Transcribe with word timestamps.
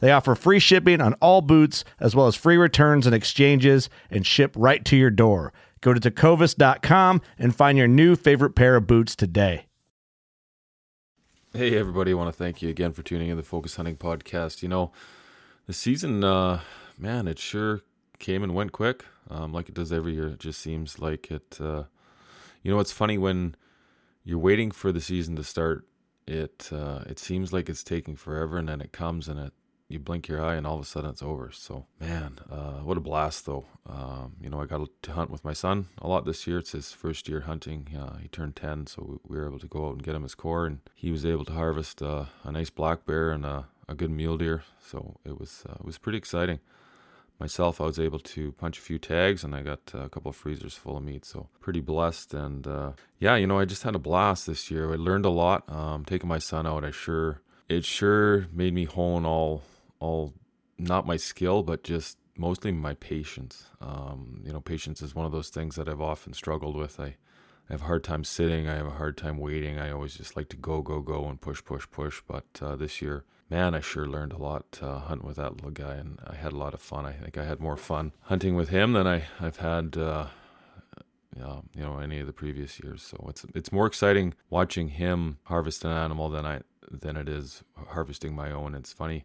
They 0.00 0.12
offer 0.12 0.34
free 0.34 0.58
shipping 0.58 1.00
on 1.00 1.14
all 1.14 1.40
boots, 1.40 1.84
as 1.98 2.14
well 2.14 2.26
as 2.26 2.36
free 2.36 2.56
returns 2.56 3.06
and 3.06 3.14
exchanges, 3.14 3.90
and 4.10 4.26
ship 4.26 4.54
right 4.56 4.84
to 4.84 4.96
your 4.96 5.10
door. 5.10 5.52
Go 5.80 5.94
to 5.94 6.00
tecovas.com 6.00 7.20
and 7.38 7.54
find 7.54 7.78
your 7.78 7.88
new 7.88 8.16
favorite 8.16 8.54
pair 8.54 8.76
of 8.76 8.86
boots 8.86 9.14
today. 9.14 9.66
Hey, 11.52 11.78
everybody. 11.78 12.12
I 12.12 12.14
want 12.14 12.28
to 12.28 12.36
thank 12.36 12.62
you 12.62 12.68
again 12.68 12.92
for 12.92 13.02
tuning 13.02 13.28
in 13.28 13.36
to 13.36 13.42
the 13.42 13.48
Focus 13.48 13.76
Hunting 13.76 13.96
Podcast. 13.96 14.62
You 14.62 14.68
know, 14.68 14.92
the 15.66 15.72
season, 15.72 16.22
uh, 16.22 16.60
man, 16.98 17.26
it 17.26 17.38
sure 17.38 17.80
came 18.18 18.42
and 18.42 18.54
went 18.54 18.72
quick, 18.72 19.04
um, 19.30 19.52
like 19.52 19.68
it 19.68 19.74
does 19.74 19.92
every 19.92 20.14
year. 20.14 20.28
It 20.28 20.40
just 20.40 20.60
seems 20.60 20.98
like 20.98 21.30
it. 21.30 21.58
Uh, 21.60 21.84
you 22.62 22.70
know, 22.70 22.80
it's 22.80 22.92
funny 22.92 23.18
when 23.18 23.54
you're 24.24 24.38
waiting 24.38 24.70
for 24.70 24.92
the 24.92 25.00
season 25.00 25.36
to 25.36 25.44
start. 25.44 25.86
It 26.26 26.68
uh, 26.70 27.04
it 27.06 27.18
seems 27.18 27.52
like 27.52 27.68
it's 27.68 27.82
taking 27.82 28.16
forever, 28.16 28.58
and 28.58 28.68
then 28.68 28.80
it 28.80 28.92
comes 28.92 29.28
and 29.28 29.38
it 29.40 29.52
you 29.88 29.98
blink 29.98 30.28
your 30.28 30.44
eye 30.44 30.54
and 30.54 30.66
all 30.66 30.74
of 30.74 30.82
a 30.82 30.84
sudden 30.84 31.10
it's 31.10 31.22
over. 31.22 31.50
So 31.50 31.86
man, 31.98 32.38
uh, 32.50 32.80
what 32.82 32.98
a 32.98 33.00
blast 33.00 33.46
though. 33.46 33.64
Um, 33.88 34.34
you 34.40 34.50
know, 34.50 34.60
I 34.60 34.66
got 34.66 34.86
to 35.02 35.12
hunt 35.12 35.30
with 35.30 35.44
my 35.44 35.54
son 35.54 35.88
a 35.98 36.08
lot 36.08 36.26
this 36.26 36.46
year. 36.46 36.58
It's 36.58 36.72
his 36.72 36.92
first 36.92 37.28
year 37.28 37.40
hunting. 37.40 37.88
Uh, 37.98 38.18
he 38.18 38.28
turned 38.28 38.56
10, 38.56 38.86
so 38.86 39.20
we 39.26 39.38
were 39.38 39.46
able 39.46 39.58
to 39.58 39.66
go 39.66 39.88
out 39.88 39.92
and 39.92 40.02
get 40.02 40.14
him 40.14 40.22
his 40.22 40.34
CORE 40.34 40.66
and 40.66 40.80
he 40.94 41.10
was 41.10 41.24
able 41.24 41.44
to 41.46 41.52
harvest 41.52 42.02
uh, 42.02 42.26
a 42.44 42.52
nice 42.52 42.70
black 42.70 43.06
bear 43.06 43.30
and 43.30 43.46
a, 43.46 43.66
a, 43.88 43.94
good 43.94 44.10
mule 44.10 44.36
deer. 44.36 44.62
So 44.86 45.16
it 45.24 45.38
was, 45.40 45.64
uh, 45.68 45.76
it 45.80 45.84
was 45.86 45.96
pretty 45.96 46.18
exciting. 46.18 46.60
Myself, 47.40 47.80
I 47.80 47.84
was 47.84 48.00
able 48.00 48.18
to 48.18 48.52
punch 48.52 48.78
a 48.78 48.82
few 48.82 48.98
tags 48.98 49.44
and 49.44 49.54
I 49.54 49.62
got 49.62 49.80
a 49.94 50.08
couple 50.08 50.28
of 50.30 50.36
freezers 50.36 50.74
full 50.74 50.96
of 50.96 51.04
meat. 51.04 51.24
So 51.24 51.48
pretty 51.60 51.80
blessed. 51.80 52.34
And 52.34 52.66
uh, 52.66 52.92
yeah, 53.20 53.36
you 53.36 53.46
know, 53.46 53.58
I 53.58 53.64
just 53.64 53.84
had 53.84 53.94
a 53.94 54.00
blast 54.00 54.46
this 54.46 54.70
year. 54.70 54.92
I 54.92 54.96
learned 54.96 55.24
a 55.24 55.30
lot. 55.30 55.62
Um, 55.72 56.04
taking 56.04 56.28
my 56.28 56.40
son 56.40 56.66
out, 56.66 56.84
I 56.84 56.90
sure, 56.90 57.40
it 57.68 57.84
sure 57.84 58.48
made 58.52 58.74
me 58.74 58.84
hone 58.84 59.24
all 59.24 59.62
all 60.00 60.34
not 60.78 61.06
my 61.06 61.16
skill, 61.16 61.62
but 61.62 61.82
just 61.82 62.18
mostly 62.36 62.72
my 62.72 62.94
patience. 62.94 63.66
Um, 63.80 64.42
you 64.44 64.52
know, 64.52 64.60
patience 64.60 65.02
is 65.02 65.14
one 65.14 65.26
of 65.26 65.32
those 65.32 65.48
things 65.48 65.74
that 65.76 65.88
I've 65.88 66.00
often 66.00 66.32
struggled 66.32 66.76
with. 66.76 67.00
I, 67.00 67.16
I 67.68 67.72
have 67.72 67.82
a 67.82 67.86
hard 67.86 68.04
time 68.04 68.24
sitting. 68.24 68.68
I 68.68 68.76
have 68.76 68.86
a 68.86 68.90
hard 68.90 69.16
time 69.16 69.38
waiting. 69.38 69.78
I 69.78 69.90
always 69.90 70.14
just 70.14 70.36
like 70.36 70.48
to 70.50 70.56
go, 70.56 70.80
go, 70.80 71.00
go 71.00 71.28
and 71.28 71.40
push, 71.40 71.62
push, 71.64 71.86
push. 71.90 72.22
But 72.26 72.44
uh, 72.62 72.76
this 72.76 73.02
year, 73.02 73.24
man, 73.50 73.74
I 73.74 73.80
sure 73.80 74.06
learned 74.06 74.32
a 74.32 74.38
lot 74.38 74.78
uh, 74.80 75.00
hunting 75.00 75.26
with 75.26 75.36
that 75.36 75.56
little 75.56 75.70
guy, 75.70 75.94
and 75.94 76.20
I 76.26 76.36
had 76.36 76.52
a 76.52 76.56
lot 76.56 76.74
of 76.74 76.80
fun. 76.80 77.04
I 77.04 77.12
think 77.12 77.36
I 77.36 77.44
had 77.44 77.60
more 77.60 77.76
fun 77.76 78.12
hunting 78.22 78.54
with 78.54 78.68
him 78.68 78.92
than 78.92 79.06
I, 79.06 79.24
I've 79.40 79.58
had. 79.58 79.96
Uh, 79.96 80.26
uh, 81.40 81.60
you 81.72 81.82
know, 81.82 81.98
any 81.98 82.18
of 82.18 82.26
the 82.26 82.32
previous 82.32 82.80
years. 82.82 83.00
So 83.02 83.26
it's 83.28 83.46
it's 83.54 83.70
more 83.70 83.86
exciting 83.86 84.34
watching 84.50 84.88
him 84.88 85.38
harvest 85.44 85.84
an 85.84 85.92
animal 85.92 86.28
than 86.28 86.44
I 86.44 86.62
than 86.90 87.16
it 87.16 87.28
is 87.28 87.62
harvesting 87.90 88.34
my 88.34 88.50
own. 88.50 88.74
It's 88.74 88.92
funny 88.92 89.24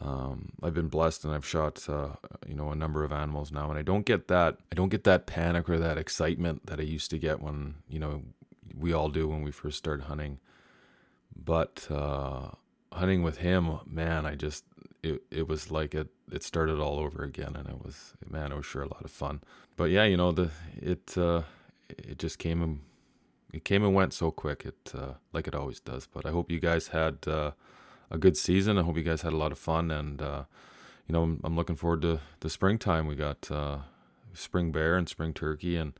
um, 0.00 0.50
I've 0.62 0.74
been 0.74 0.88
blessed 0.88 1.24
and 1.24 1.34
I've 1.34 1.46
shot 1.46 1.88
uh, 1.88 2.10
you 2.46 2.54
know 2.54 2.70
a 2.70 2.74
number 2.74 3.04
of 3.04 3.12
animals 3.12 3.52
now, 3.52 3.70
and 3.70 3.78
I 3.78 3.82
don't 3.82 4.04
get 4.04 4.28
that 4.28 4.58
I 4.70 4.74
don't 4.74 4.88
get 4.88 5.04
that 5.04 5.26
panic 5.26 5.68
or 5.68 5.78
that 5.78 5.98
excitement 5.98 6.66
that 6.66 6.80
I 6.80 6.82
used 6.82 7.10
to 7.10 7.18
get 7.18 7.40
when 7.40 7.76
you 7.88 7.98
know 7.98 8.22
we 8.76 8.92
all 8.92 9.08
do 9.08 9.28
when 9.28 9.42
we 9.42 9.50
first 9.50 9.78
start 9.78 10.02
hunting. 10.02 10.38
But 11.36 11.86
uh, 11.90 12.50
hunting 12.92 13.22
with 13.22 13.38
him, 13.38 13.80
man, 13.86 14.26
I 14.26 14.34
just 14.34 14.64
it 15.02 15.22
it 15.30 15.48
was 15.48 15.70
like 15.70 15.94
it 15.94 16.08
it 16.30 16.42
started 16.42 16.80
all 16.80 16.98
over 16.98 17.22
again, 17.22 17.54
and 17.56 17.68
it 17.68 17.84
was 17.84 18.14
man, 18.28 18.52
it 18.52 18.56
was 18.56 18.66
sure 18.66 18.82
a 18.82 18.88
lot 18.88 19.04
of 19.04 19.10
fun. 19.10 19.40
But 19.76 19.90
yeah, 19.90 20.04
you 20.04 20.16
know 20.16 20.32
the 20.32 20.50
it 20.76 21.16
uh, 21.16 21.42
it 21.88 22.18
just 22.18 22.38
came 22.38 22.62
and 22.62 22.80
it 23.52 23.64
came 23.64 23.84
and 23.84 23.94
went 23.94 24.12
so 24.12 24.32
quick, 24.32 24.64
it 24.64 24.92
uh, 24.94 25.14
like 25.32 25.46
it 25.46 25.54
always 25.54 25.78
does. 25.78 26.08
But 26.12 26.26
I 26.26 26.30
hope 26.30 26.50
you 26.50 26.58
guys 26.58 26.88
had 26.88 27.18
uh, 27.28 27.52
a 28.10 28.18
good 28.18 28.36
season. 28.36 28.78
I 28.78 28.82
hope 28.82 28.96
you 28.96 29.02
guys 29.02 29.22
had 29.22 29.32
a 29.32 29.36
lot 29.38 29.52
of 29.52 29.58
fun, 29.58 29.90
and 29.90 30.20
uh, 30.20 30.44
you 31.08 31.12
know 31.12 31.22
I'm, 31.22 31.40
I'm, 31.44 31.56
looking 31.56 31.76
forward 31.76 32.02
to 32.02 32.20
the 32.40 32.50
springtime. 32.50 33.06
We 33.06 33.14
got 33.14 33.50
uh, 33.50 33.78
spring 34.32 34.72
bear 34.72 34.96
and 34.96 35.08
spring 35.08 35.32
turkey, 35.32 35.76
and 35.76 35.92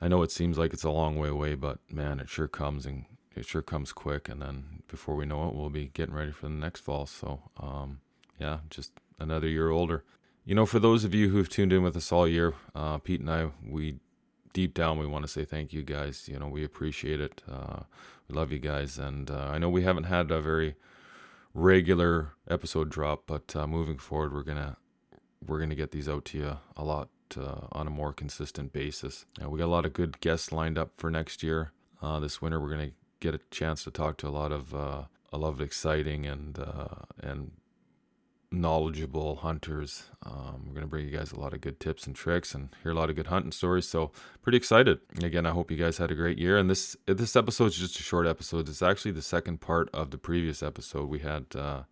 I 0.00 0.08
know 0.08 0.22
it 0.22 0.30
seems 0.30 0.58
like 0.58 0.72
it's 0.72 0.84
a 0.84 0.90
long 0.90 1.18
way 1.18 1.28
away, 1.28 1.54
but 1.54 1.78
man, 1.90 2.20
it 2.20 2.28
sure 2.28 2.48
comes 2.48 2.86
and 2.86 3.04
it 3.34 3.46
sure 3.46 3.62
comes 3.62 3.92
quick. 3.92 4.28
And 4.28 4.42
then 4.42 4.82
before 4.88 5.16
we 5.16 5.26
know 5.26 5.48
it, 5.48 5.54
we'll 5.54 5.70
be 5.70 5.90
getting 5.94 6.14
ready 6.14 6.32
for 6.32 6.46
the 6.46 6.54
next 6.54 6.80
fall. 6.80 7.06
So 7.06 7.40
um, 7.58 8.00
yeah, 8.38 8.58
just 8.70 8.92
another 9.18 9.48
year 9.48 9.70
older. 9.70 10.04
You 10.44 10.54
know, 10.54 10.66
for 10.66 10.78
those 10.78 11.04
of 11.04 11.12
you 11.14 11.30
who've 11.30 11.48
tuned 11.48 11.72
in 11.72 11.82
with 11.82 11.96
us 11.96 12.12
all 12.12 12.28
year, 12.28 12.54
uh, 12.74 12.98
Pete 12.98 13.20
and 13.20 13.30
I, 13.30 13.50
we 13.68 13.98
deep 14.52 14.72
down 14.72 14.98
we 14.98 15.06
want 15.06 15.22
to 15.22 15.30
say 15.30 15.44
thank 15.44 15.72
you 15.72 15.82
guys. 15.82 16.28
You 16.28 16.38
know, 16.38 16.48
we 16.48 16.64
appreciate 16.64 17.20
it. 17.20 17.42
Uh, 17.50 17.80
we 18.28 18.34
love 18.34 18.52
you 18.52 18.58
guys, 18.58 18.98
and 18.98 19.30
uh, 19.30 19.50
I 19.52 19.58
know 19.58 19.68
we 19.68 19.82
haven't 19.82 20.04
had 20.04 20.30
a 20.30 20.40
very 20.40 20.76
regular 21.56 22.32
episode 22.48 22.90
drop, 22.90 23.22
but 23.26 23.56
uh, 23.56 23.66
moving 23.66 23.98
forward, 23.98 24.32
we're 24.32 24.42
gonna 24.42 24.76
we're 25.44 25.58
gonna 25.58 25.74
get 25.74 25.90
these 25.90 26.08
out 26.08 26.24
to 26.26 26.38
you 26.38 26.56
a 26.76 26.84
lot 26.84 27.08
uh, 27.36 27.66
on 27.72 27.86
a 27.86 27.90
more 27.90 28.12
consistent 28.12 28.72
basis. 28.72 29.24
Uh, 29.42 29.48
we 29.48 29.58
got 29.58 29.64
a 29.64 29.76
lot 29.76 29.86
of 29.86 29.92
good 29.92 30.20
guests 30.20 30.52
lined 30.52 30.78
up 30.78 30.92
for 30.96 31.10
next 31.10 31.42
year. 31.42 31.72
Uh, 32.02 32.20
this 32.20 32.42
winter, 32.42 32.60
we're 32.60 32.70
gonna 32.70 32.90
get 33.20 33.34
a 33.34 33.40
chance 33.50 33.82
to 33.84 33.90
talk 33.90 34.18
to 34.18 34.28
a 34.28 34.30
lot 34.30 34.52
of 34.52 34.74
uh, 34.74 35.04
a 35.32 35.38
lot 35.38 35.48
of 35.48 35.60
exciting 35.60 36.26
and 36.26 36.58
uh, 36.58 37.04
and 37.20 37.52
knowledgeable 38.50 39.36
hunters. 39.36 40.04
Um, 40.24 40.64
we're 40.66 40.74
going 40.74 40.82
to 40.82 40.86
bring 40.86 41.06
you 41.08 41.16
guys 41.16 41.32
a 41.32 41.40
lot 41.40 41.52
of 41.52 41.60
good 41.60 41.80
tips 41.80 42.06
and 42.06 42.14
tricks 42.14 42.54
and 42.54 42.70
hear 42.82 42.92
a 42.92 42.94
lot 42.94 43.10
of 43.10 43.16
good 43.16 43.26
hunting 43.26 43.52
stories. 43.52 43.88
So 43.88 44.12
pretty 44.42 44.56
excited. 44.56 45.00
Again, 45.22 45.46
I 45.46 45.50
hope 45.50 45.70
you 45.70 45.76
guys 45.76 45.98
had 45.98 46.10
a 46.10 46.14
great 46.14 46.38
year. 46.38 46.56
And 46.56 46.70
this 46.70 46.96
this 47.06 47.36
episode 47.36 47.66
is 47.66 47.78
just 47.78 47.98
a 47.98 48.02
short 48.02 48.26
episode. 48.26 48.68
It's 48.68 48.82
actually 48.82 49.12
the 49.12 49.22
second 49.22 49.60
part 49.60 49.90
of 49.92 50.10
the 50.10 50.18
previous 50.18 50.62
episode. 50.62 51.08
We 51.08 51.20
had 51.20 51.46
uh, 51.54 51.82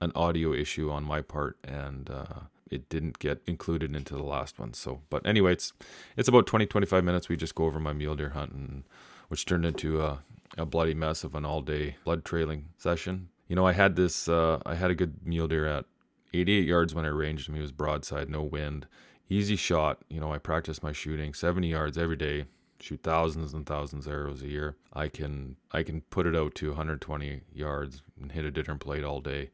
an 0.00 0.12
audio 0.14 0.52
issue 0.52 0.90
on 0.90 1.04
my 1.04 1.20
part 1.20 1.58
and 1.64 2.10
uh, 2.10 2.40
it 2.70 2.88
didn't 2.88 3.18
get 3.18 3.42
included 3.46 3.94
into 3.94 4.14
the 4.14 4.22
last 4.22 4.58
one. 4.58 4.74
So, 4.74 5.02
but 5.10 5.26
anyway, 5.26 5.52
it's 5.52 5.72
it's 6.16 6.28
about 6.28 6.46
20 6.46 6.66
25 6.66 7.04
minutes. 7.04 7.28
We 7.28 7.36
just 7.36 7.54
go 7.54 7.64
over 7.64 7.78
my 7.78 7.92
mule 7.92 8.16
deer 8.16 8.30
hunt 8.30 8.52
and 8.52 8.84
which 9.28 9.46
turned 9.46 9.64
into 9.64 10.02
a, 10.02 10.22
a 10.56 10.66
bloody 10.66 10.94
mess 10.94 11.24
of 11.24 11.34
an 11.34 11.44
all 11.44 11.60
day 11.60 11.96
blood 12.04 12.24
trailing 12.24 12.66
session 12.78 13.28
you 13.48 13.56
know, 13.56 13.66
I 13.66 13.72
had 13.72 13.96
this, 13.96 14.28
uh, 14.28 14.60
I 14.64 14.74
had 14.74 14.90
a 14.90 14.94
good 14.94 15.14
mule 15.24 15.48
deer 15.48 15.66
at 15.66 15.84
88 16.32 16.66
yards 16.66 16.94
when 16.94 17.04
I 17.04 17.08
ranged 17.08 17.48
him. 17.48 17.54
He 17.54 17.60
was 17.60 17.72
broadside, 17.72 18.28
no 18.28 18.42
wind, 18.42 18.86
easy 19.28 19.56
shot. 19.56 20.02
You 20.08 20.20
know, 20.20 20.32
I 20.32 20.38
practice 20.38 20.82
my 20.82 20.92
shooting 20.92 21.34
70 21.34 21.68
yards 21.68 21.98
every 21.98 22.16
day, 22.16 22.46
shoot 22.80 23.00
thousands 23.02 23.54
and 23.54 23.66
thousands 23.66 24.06
of 24.06 24.12
arrows 24.12 24.42
a 24.42 24.48
year. 24.48 24.76
I 24.92 25.08
can, 25.08 25.56
I 25.72 25.82
can 25.82 26.00
put 26.02 26.26
it 26.26 26.34
out 26.34 26.54
to 26.56 26.68
120 26.68 27.42
yards 27.52 28.02
and 28.20 28.32
hit 28.32 28.44
a 28.44 28.50
different 28.50 28.80
plate 28.80 29.04
all 29.04 29.20
day. 29.20 29.50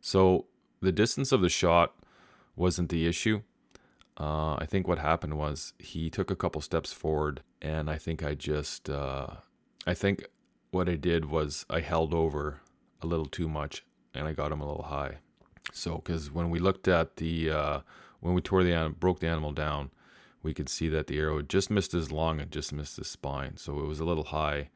So 0.00 0.46
the 0.80 0.92
distance 0.92 1.32
of 1.32 1.40
the 1.40 1.48
shot 1.48 1.94
wasn't 2.56 2.88
the 2.90 3.06
issue. 3.06 3.42
uh, 4.16 4.54
I 4.54 4.66
think 4.66 4.86
what 4.86 4.98
happened 4.98 5.36
was 5.36 5.72
he 5.78 6.08
took 6.08 6.30
a 6.30 6.36
couple 6.36 6.60
steps 6.60 6.92
forward, 6.92 7.42
and 7.60 7.90
I 7.90 7.96
think 7.98 8.22
I 8.22 8.34
just, 8.34 8.88
uh, 8.88 9.26
I 9.86 9.94
think 9.94 10.26
what 10.70 10.88
I 10.88 10.94
did 10.94 11.24
was 11.26 11.66
I 11.68 11.80
held 11.80 12.14
over 12.14 12.60
a 13.02 13.06
little 13.06 13.26
too 13.26 13.48
much, 13.48 13.84
and 14.14 14.26
I 14.26 14.32
got 14.32 14.52
him 14.52 14.60
a 14.60 14.66
little 14.66 14.84
high. 14.84 15.18
So, 15.72 15.96
because 15.96 16.30
when 16.30 16.50
we 16.50 16.58
looked 16.58 16.88
at 16.88 17.16
the, 17.16 17.50
uh, 17.50 17.80
when 18.20 18.34
we 18.34 18.40
tore 18.40 18.62
the 18.62 18.72
animal, 18.72 18.96
broke 18.98 19.20
the 19.20 19.28
animal 19.28 19.52
down, 19.52 19.90
we 20.42 20.54
could 20.54 20.68
see 20.68 20.88
that 20.90 21.06
the 21.06 21.18
arrow 21.18 21.42
just 21.42 21.70
missed 21.70 21.92
his 21.92 22.12
lung 22.12 22.38
and 22.40 22.50
just 22.50 22.72
missed 22.72 22.98
his 22.98 23.08
spine. 23.08 23.56
So 23.56 23.80
it 23.80 23.86
was 23.86 23.98
a 23.98 24.04
little 24.04 24.24
high. 24.24 24.68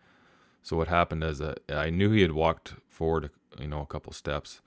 So 0.62 0.76
what 0.76 0.88
happened 0.88 1.22
is 1.22 1.38
that 1.38 1.60
I 1.68 1.90
knew 1.90 2.10
he 2.10 2.22
had 2.22 2.32
walked 2.32 2.74
forward, 2.88 3.30
you 3.60 3.68
know, 3.68 3.82
a 3.82 3.86
couple 3.86 4.12
steps. 4.12 4.60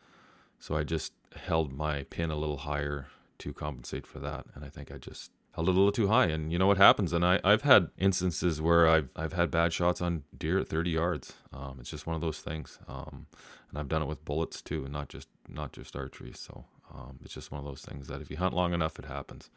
So 0.59 0.77
I 0.77 0.83
just 0.83 1.13
held 1.35 1.73
my 1.73 2.03
pin 2.03 2.29
a 2.29 2.35
little 2.35 2.57
higher 2.57 3.07
to 3.39 3.51
compensate 3.51 4.05
for 4.05 4.19
that. 4.19 4.45
And 4.53 4.63
I 4.63 4.69
think 4.69 4.91
I 4.91 4.97
just 4.97 5.31
held 5.53 5.67
it 5.67 5.71
a 5.71 5.73
little 5.73 5.91
too 5.91 6.07
high. 6.07 6.25
And 6.25 6.51
you 6.51 6.57
know 6.57 6.67
what 6.67 6.77
happens? 6.77 7.13
And 7.13 7.25
I, 7.25 7.39
I've 7.43 7.63
had 7.63 7.89
instances 7.97 8.61
where 8.61 8.87
I've, 8.87 9.11
I've 9.15 9.33
had 9.33 9.51
bad 9.51 9.73
shots 9.73 10.01
on 10.01 10.23
deer 10.37 10.59
at 10.59 10.67
30 10.67 10.91
yards. 10.91 11.33
Um, 11.53 11.77
it's 11.79 11.89
just 11.89 12.07
one 12.07 12.15
of 12.15 12.21
those 12.21 12.39
things. 12.39 12.79
Um, 12.87 13.27
and 13.69 13.77
I've 13.77 13.89
done 13.89 14.01
it 14.01 14.07
with 14.07 14.23
bullets 14.25 14.61
too, 14.61 14.87
not 14.89 15.09
just, 15.09 15.27
not 15.47 15.73
just 15.73 15.95
archery. 15.95 16.33
So 16.33 16.65
um, 16.93 17.19
it's 17.23 17.33
just 17.33 17.51
one 17.51 17.59
of 17.59 17.65
those 17.65 17.81
things 17.81 18.07
that 18.07 18.21
if 18.21 18.29
you 18.29 18.37
hunt 18.37 18.53
long 18.53 18.73
enough, 18.73 18.97
it 18.99 19.05
happens. 19.05 19.49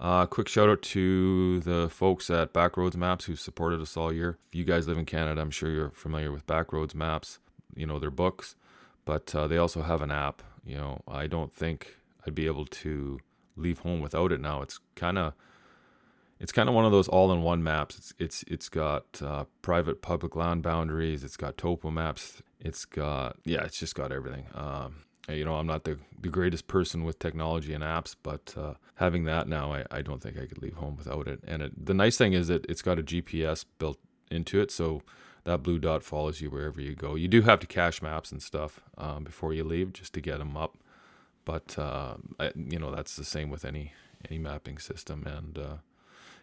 Uh, 0.00 0.26
quick 0.26 0.48
shout 0.48 0.68
out 0.68 0.82
to 0.82 1.60
the 1.60 1.88
folks 1.88 2.28
at 2.28 2.52
Backroads 2.52 2.96
Maps 2.96 3.26
who 3.26 3.36
supported 3.36 3.80
us 3.80 3.96
all 3.96 4.12
year. 4.12 4.38
If 4.48 4.54
you 4.54 4.64
guys 4.64 4.88
live 4.88 4.98
in 4.98 5.04
Canada, 5.04 5.40
I'm 5.40 5.50
sure 5.50 5.70
you're 5.70 5.90
familiar 5.90 6.32
with 6.32 6.46
Backroads 6.46 6.94
Maps. 6.94 7.38
You 7.76 7.86
know 7.86 7.98
their 7.98 8.10
books, 8.10 8.56
but 9.04 9.34
uh, 9.34 9.46
they 9.46 9.56
also 9.56 9.82
have 9.82 10.02
an 10.02 10.10
app. 10.10 10.42
You 10.64 10.76
know, 10.76 11.02
I 11.06 11.26
don't 11.26 11.52
think 11.52 11.96
I'd 12.26 12.34
be 12.34 12.46
able 12.46 12.66
to 12.66 13.20
leave 13.56 13.80
home 13.80 14.00
without 14.00 14.32
it 14.32 14.40
now. 14.40 14.62
It's 14.62 14.80
kind 14.94 15.18
of 15.18 15.34
it's 16.40 16.52
kind 16.52 16.68
of 16.68 16.74
one 16.74 16.84
of 16.84 16.90
those 16.92 17.06
all-in-one 17.08 17.62
maps. 17.62 17.96
It's 17.96 18.14
it's 18.18 18.44
it's 18.48 18.68
got 18.68 19.22
uh, 19.22 19.44
private 19.62 20.02
public 20.02 20.34
land 20.34 20.62
boundaries. 20.62 21.22
It's 21.22 21.36
got 21.36 21.56
topo 21.56 21.90
maps. 21.90 22.42
It's 22.60 22.84
got 22.84 23.36
yeah, 23.44 23.62
it's 23.64 23.78
just 23.78 23.94
got 23.94 24.12
everything. 24.12 24.46
Um, 24.54 25.04
you 25.28 25.44
know, 25.44 25.54
I'm 25.54 25.66
not 25.66 25.84
the, 25.84 25.98
the 26.20 26.28
greatest 26.28 26.66
person 26.66 27.04
with 27.04 27.18
technology 27.18 27.72
and 27.72 27.84
apps, 27.84 28.16
but 28.22 28.54
uh, 28.56 28.74
having 28.96 29.24
that 29.24 29.46
now, 29.46 29.72
I, 29.72 29.84
I 29.90 30.02
don't 30.02 30.20
think 30.20 30.36
I 30.36 30.46
could 30.46 30.60
leave 30.60 30.74
home 30.74 30.96
without 30.96 31.28
it. 31.28 31.40
And 31.46 31.62
it, 31.62 31.86
the 31.86 31.94
nice 31.94 32.16
thing 32.16 32.32
is 32.32 32.48
that 32.48 32.66
it's 32.68 32.82
got 32.82 32.98
a 32.98 33.04
GPS 33.04 33.64
built 33.78 33.98
into 34.30 34.60
it, 34.60 34.70
so 34.70 35.02
that 35.44 35.62
blue 35.62 35.78
dot 35.78 36.02
follows 36.02 36.40
you 36.40 36.50
wherever 36.50 36.80
you 36.80 36.94
go. 36.94 37.14
You 37.14 37.28
do 37.28 37.42
have 37.42 37.60
to 37.60 37.66
cache 37.66 38.02
maps 38.02 38.32
and 38.32 38.42
stuff 38.42 38.80
um, 38.98 39.24
before 39.24 39.52
you 39.52 39.64
leave 39.64 39.92
just 39.92 40.12
to 40.14 40.20
get 40.20 40.38
them 40.38 40.56
up, 40.56 40.76
but 41.44 41.78
uh, 41.78 42.16
I, 42.38 42.52
you 42.54 42.78
know 42.78 42.94
that's 42.94 43.16
the 43.16 43.24
same 43.24 43.50
with 43.50 43.64
any 43.64 43.92
any 44.28 44.38
mapping 44.38 44.78
system. 44.78 45.26
And 45.26 45.58
uh, 45.58 45.76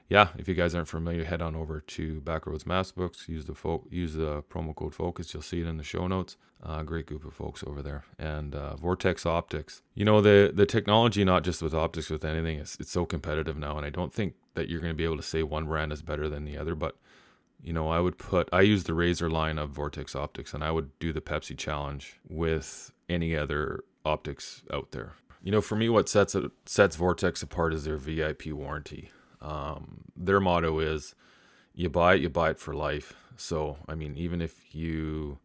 yeah, 0.09 0.29
if 0.37 0.47
you 0.47 0.55
guys 0.55 0.73
aren't 0.73 0.87
familiar, 0.87 1.23
head 1.23 1.41
on 1.41 1.55
over 1.55 1.79
to 1.81 2.21
Backroads 2.21 2.65
Maps 2.65 2.91
Books. 2.91 3.29
Use 3.29 3.45
the 3.45 3.53
fo- 3.53 3.85
use 3.89 4.15
the 4.15 4.43
promo 4.43 4.75
code 4.75 4.95
Focus. 4.95 5.33
You'll 5.33 5.43
see 5.43 5.61
it 5.61 5.67
in 5.67 5.77
the 5.77 5.83
show 5.83 6.07
notes. 6.07 6.35
Uh, 6.61 6.83
great 6.83 7.05
group 7.05 7.23
of 7.23 7.33
folks 7.33 7.63
over 7.65 7.81
there. 7.81 8.03
And 8.17 8.53
uh, 8.53 8.75
Vortex 8.75 9.25
Optics. 9.25 9.81
You 9.93 10.05
know 10.05 10.19
the 10.19 10.51
the 10.53 10.65
technology, 10.65 11.23
not 11.23 11.43
just 11.43 11.61
with 11.61 11.73
optics, 11.73 12.09
with 12.09 12.25
anything, 12.25 12.59
it's 12.59 12.75
it's 12.79 12.91
so 12.91 13.05
competitive 13.05 13.57
now, 13.57 13.77
and 13.77 13.85
I 13.85 13.89
don't 13.89 14.13
think 14.13 14.33
that 14.55 14.67
you're 14.67 14.81
going 14.81 14.93
to 14.93 14.97
be 14.97 15.05
able 15.05 15.17
to 15.17 15.23
say 15.23 15.43
one 15.43 15.65
brand 15.65 15.93
is 15.93 16.01
better 16.01 16.27
than 16.27 16.43
the 16.43 16.57
other. 16.57 16.75
But 16.75 16.97
you 17.63 17.73
know, 17.73 17.89
I 17.89 17.99
would 17.99 18.17
put 18.17 18.49
I 18.51 18.61
use 18.61 18.85
the 18.85 18.93
Razor 18.93 19.29
line 19.29 19.59
of 19.59 19.69
Vortex 19.69 20.15
Optics, 20.15 20.53
and 20.53 20.63
I 20.63 20.71
would 20.71 20.97
do 20.99 21.13
the 21.13 21.21
Pepsi 21.21 21.57
Challenge 21.57 22.19
with 22.27 22.91
any 23.07 23.35
other 23.35 23.83
optics 24.05 24.63
out 24.71 24.91
there. 24.91 25.13
You 25.41 25.51
know, 25.51 25.61
for 25.61 25.75
me, 25.75 25.89
what 25.89 26.09
sets 26.09 26.35
it, 26.35 26.51
sets 26.65 26.95
Vortex 26.95 27.41
apart 27.41 27.73
is 27.73 27.85
their 27.85 27.97
VIP 27.97 28.47
warranty. 28.47 29.11
Um, 29.41 30.03
their 30.15 30.39
motto 30.39 30.79
is 30.79 31.15
you 31.73 31.89
buy 31.89 32.15
it, 32.15 32.21
you 32.21 32.29
buy 32.29 32.51
it 32.51 32.59
for 32.59 32.73
life. 32.73 33.13
So, 33.37 33.77
I 33.87 33.95
mean, 33.95 34.17
even 34.17 34.41
if 34.41 34.75
you, 34.75 35.39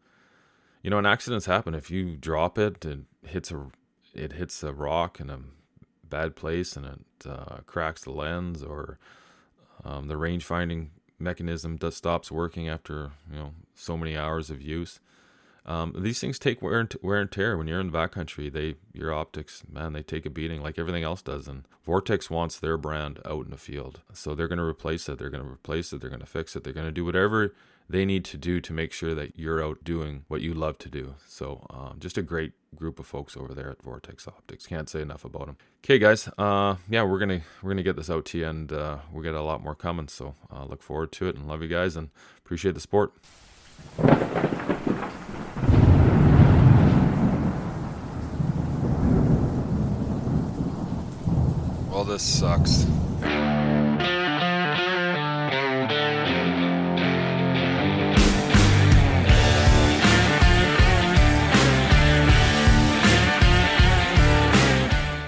you 0.82 0.90
know, 0.90 0.98
an 0.98 1.06
accidents 1.06 1.46
happen. 1.46 1.74
If 1.74 1.90
you 1.90 2.16
drop 2.16 2.58
it 2.58 2.84
and 2.84 3.06
hits 3.24 3.52
a, 3.52 3.68
it 4.14 4.32
hits 4.32 4.62
a 4.64 4.72
rock 4.72 5.20
in 5.20 5.30
a 5.30 5.38
bad 6.02 6.34
place 6.34 6.76
and 6.76 6.86
it 6.86 7.28
uh, 7.28 7.58
cracks 7.66 8.02
the 8.02 8.10
lens 8.10 8.62
or 8.62 8.98
um, 9.84 10.08
the 10.08 10.16
range 10.16 10.44
finding 10.44 10.90
mechanism 11.18 11.76
does 11.76 11.96
stops 11.96 12.30
working 12.30 12.68
after 12.68 13.12
you 13.30 13.36
know 13.36 13.52
so 13.74 13.96
many 13.96 14.16
hours 14.16 14.50
of 14.50 14.60
use. 14.60 15.00
Um, 15.66 15.94
these 15.98 16.18
things 16.18 16.38
take 16.38 16.60
wear 16.60 16.80
and, 16.80 16.94
wear 17.02 17.20
and 17.20 17.30
tear 17.30 17.56
when 17.56 17.66
you're 17.66 17.80
in 17.80 17.90
the 17.90 17.98
backcountry. 17.98 18.52
They 18.52 18.76
your 18.92 19.12
optics, 19.12 19.62
man, 19.70 19.92
they 19.92 20.02
take 20.02 20.26
a 20.26 20.30
beating 20.30 20.62
like 20.62 20.78
everything 20.78 21.04
else 21.04 21.22
does. 21.22 21.48
And 21.48 21.64
Vortex 21.84 22.28
wants 22.30 22.58
their 22.58 22.76
brand 22.76 23.20
out 23.24 23.46
in 23.46 23.50
the 23.50 23.56
field, 23.56 24.00
so 24.12 24.34
they're 24.34 24.48
going 24.48 24.58
to 24.58 24.64
replace 24.64 25.08
it. 25.08 25.18
They're 25.18 25.30
going 25.30 25.44
to 25.44 25.50
replace 25.50 25.92
it. 25.92 26.00
They're 26.00 26.10
going 26.10 26.20
to 26.20 26.26
fix 26.26 26.54
it. 26.54 26.64
They're 26.64 26.72
going 26.72 26.86
to 26.86 26.92
do 26.92 27.04
whatever 27.04 27.54
they 27.88 28.04
need 28.04 28.24
to 28.24 28.38
do 28.38 28.60
to 28.60 28.72
make 28.72 28.92
sure 28.92 29.14
that 29.14 29.38
you're 29.38 29.62
out 29.62 29.84
doing 29.84 30.24
what 30.28 30.40
you 30.40 30.54
love 30.54 30.78
to 30.78 30.88
do. 30.88 31.14
So, 31.28 31.66
um, 31.70 31.96
just 31.98 32.16
a 32.16 32.22
great 32.22 32.52
group 32.74 32.98
of 32.98 33.06
folks 33.06 33.36
over 33.36 33.54
there 33.54 33.70
at 33.70 33.82
Vortex 33.82 34.26
Optics. 34.26 34.66
Can't 34.66 34.88
say 34.88 35.02
enough 35.02 35.24
about 35.24 35.46
them. 35.46 35.56
Okay, 35.84 35.98
guys. 35.98 36.28
Uh, 36.38 36.76
yeah, 36.88 37.02
we're 37.02 37.18
gonna 37.18 37.42
we're 37.62 37.70
gonna 37.70 37.82
get 37.82 37.96
this 37.96 38.10
out 38.10 38.24
to 38.26 38.38
you, 38.38 38.46
and 38.46 38.72
uh, 38.72 38.98
we 39.12 39.22
got 39.22 39.34
a 39.34 39.42
lot 39.42 39.62
more 39.62 39.74
coming. 39.74 40.08
So, 40.08 40.34
uh, 40.50 40.64
look 40.64 40.82
forward 40.82 41.12
to 41.12 41.28
it, 41.28 41.36
and 41.36 41.46
love 41.46 41.62
you 41.62 41.68
guys, 41.68 41.96
and 41.96 42.10
appreciate 42.38 42.74
the 42.74 42.80
support. 42.80 43.12
This 52.14 52.22
sucks. 52.22 52.86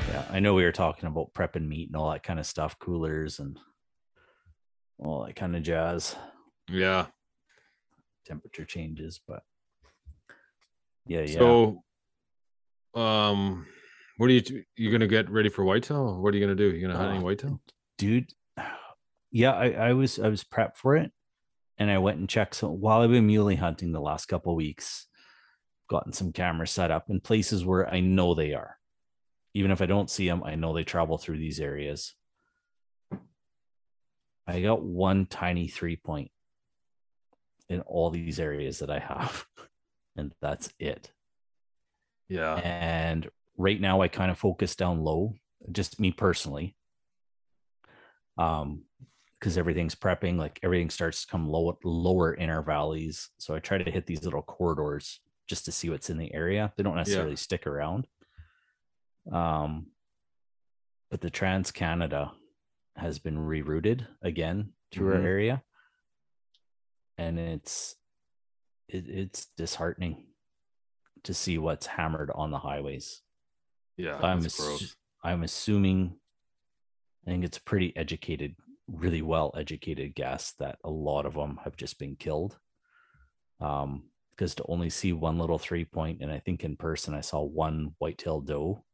Yeah, 0.09 0.25
I 0.31 0.39
know 0.41 0.55
we 0.55 0.63
were 0.63 0.71
talking 0.73 1.09
about 1.09 1.35
prepping 1.35 1.67
meat 1.67 1.89
and 1.89 1.97
all 1.97 2.13
that 2.13 2.23
kind 2.23 2.39
of 2.39 2.47
stuff, 2.47 2.79
coolers 2.79 3.41
and 3.41 3.59
all 4.99 5.25
that 5.25 5.35
kind 5.35 5.57
of 5.57 5.63
jazz, 5.63 6.15
Yeah. 6.69 7.07
temperature 8.25 8.65
changes, 8.65 9.21
but 9.27 9.43
yeah, 11.07 11.23
yeah. 11.23 11.39
So, 11.39 11.85
um, 12.95 13.67
what 14.17 14.27
are 14.31 14.33
you 14.33 14.65
you 14.77 14.91
gonna 14.91 15.07
get 15.07 15.31
ready 15.31 15.49
for 15.49 15.65
whitetail? 15.65 16.21
What 16.21 16.33
are 16.35 16.37
you 16.39 16.45
gonna 16.45 16.55
do? 16.57 16.71
You 16.75 16.87
gonna 16.87 16.99
hunt 16.99 17.11
any 17.11 17.19
Oh, 17.21 17.23
whitetail? 17.25 17.61
dude 17.99 18.31
yeah 19.33 19.53
I, 19.53 19.71
I 19.71 19.93
was 19.95 20.19
i 20.19 20.29
was 20.29 20.45
prepped 20.45 20.77
for 20.77 20.97
it 20.97 21.11
and 21.79 21.91
i 21.91 21.99
went 21.99 22.19
and 22.19 22.29
checked 22.29 22.55
some 22.57 22.79
while 22.81 23.01
i've 23.01 23.11
been 23.11 23.27
muley 23.27 23.57
hunting 23.57 23.91
the 23.93 24.01
last 24.01 24.27
couple 24.27 24.53
of 24.53 24.57
weeks 24.57 25.07
gotten 25.89 26.13
some 26.13 26.33
cameras 26.33 26.71
set 26.71 26.91
up 26.91 27.07
in 27.09 27.21
places 27.21 27.65
where 27.65 27.89
i 27.93 28.01
know 28.01 28.35
they 28.35 28.53
are 28.55 28.77
even 29.55 29.71
if 29.71 29.81
i 29.81 29.87
don't 29.87 30.11
see 30.11 30.29
them 30.29 30.43
i 30.45 30.55
know 30.55 30.73
they 30.75 30.85
travel 30.85 31.17
through 31.19 31.39
these 31.39 31.59
areas 31.59 32.15
i 34.47 34.61
got 34.61 34.83
one 34.83 35.27
tiny 35.27 35.69
three 35.69 35.97
point 35.97 36.31
in 37.69 37.81
all 37.81 38.11
these 38.11 38.39
areas 38.39 38.79
that 38.79 38.91
i 38.91 38.99
have 38.99 39.47
and 40.17 40.33
that's 40.41 40.71
it 40.79 41.11
Yeah. 42.29 42.55
and 42.57 43.29
right 43.57 43.81
now 43.81 44.01
I 44.01 44.09
kind 44.09 44.31
of 44.31 44.39
focus 44.39 44.77
down 44.77 45.01
low, 45.03 45.35
just 45.73 46.01
me 46.01 46.13
personally. 46.13 46.77
Um, 48.39 48.85
because 49.39 49.59
everything's 49.59 49.95
prepping, 49.95 50.39
like 50.39 50.59
everything 50.63 50.89
starts 50.89 51.23
to 51.23 51.31
come 51.31 51.49
low, 51.49 51.79
lower 51.85 52.33
in 52.35 52.49
our 52.49 52.63
valleys. 52.63 53.29
So 53.39 53.55
I 53.55 53.61
try 53.61 53.77
to 53.79 53.91
hit 53.91 54.07
these 54.07 54.25
little 54.25 54.43
corridors 54.43 55.21
just 55.47 55.67
to 55.67 55.73
see 55.73 55.91
what's 55.91 56.09
in 56.09 56.17
the 56.17 56.33
area. 56.33 56.73
They 56.77 56.83
don't 56.83 56.97
necessarily 56.97 57.37
stick 57.37 57.67
around. 57.67 58.07
Um, 59.31 59.89
but 61.11 61.21
the 61.21 61.31
Trans 61.31 61.71
Canada 61.71 62.33
has 62.97 63.19
been 63.19 63.37
rerouted 63.37 64.07
again 64.23 64.73
through 64.91 65.11
Mhm. 65.11 65.21
our 65.21 65.27
area, 65.27 65.63
and 67.19 67.39
it's 67.39 67.97
it, 68.89 69.09
it's 69.09 69.47
disheartening 69.57 70.29
to 71.25 71.35
see 71.35 71.59
what's 71.59 71.87
hammered 71.87 72.31
on 72.31 72.51
the 72.53 72.59
highways. 72.61 73.21
Yeah. 73.97 74.19
I'm 74.23 74.41
that's 74.41 74.57
assu- 74.57 74.67
gross. 74.67 74.97
I'm 75.23 75.43
assuming 75.43 76.17
I 77.27 77.31
think 77.31 77.45
it's 77.45 77.59
a 77.59 77.63
pretty 77.63 77.97
educated, 77.97 78.55
really 78.87 79.23
well 79.23 79.53
educated 79.57 80.15
guess 80.15 80.53
that 80.59 80.79
a 80.85 80.91
lot 80.91 81.27
of 81.27 81.35
them 81.35 81.61
have 81.65 81.77
just 81.77 81.99
been 81.99 82.17
killed. 82.17 82.59
Um, 83.61 84.05
because 84.37 84.55
to 84.57 84.65
only 84.69 84.91
see 84.91 85.15
one 85.15 85.39
little 85.39 85.59
three 85.59 85.87
point, 85.87 86.21
and 86.21 86.31
I 86.31 86.41
think 86.41 86.63
in 86.63 86.77
person 86.77 87.15
I 87.15 87.23
saw 87.23 87.43
one 87.43 87.95
whitetail 87.99 88.41
doe. 88.41 88.85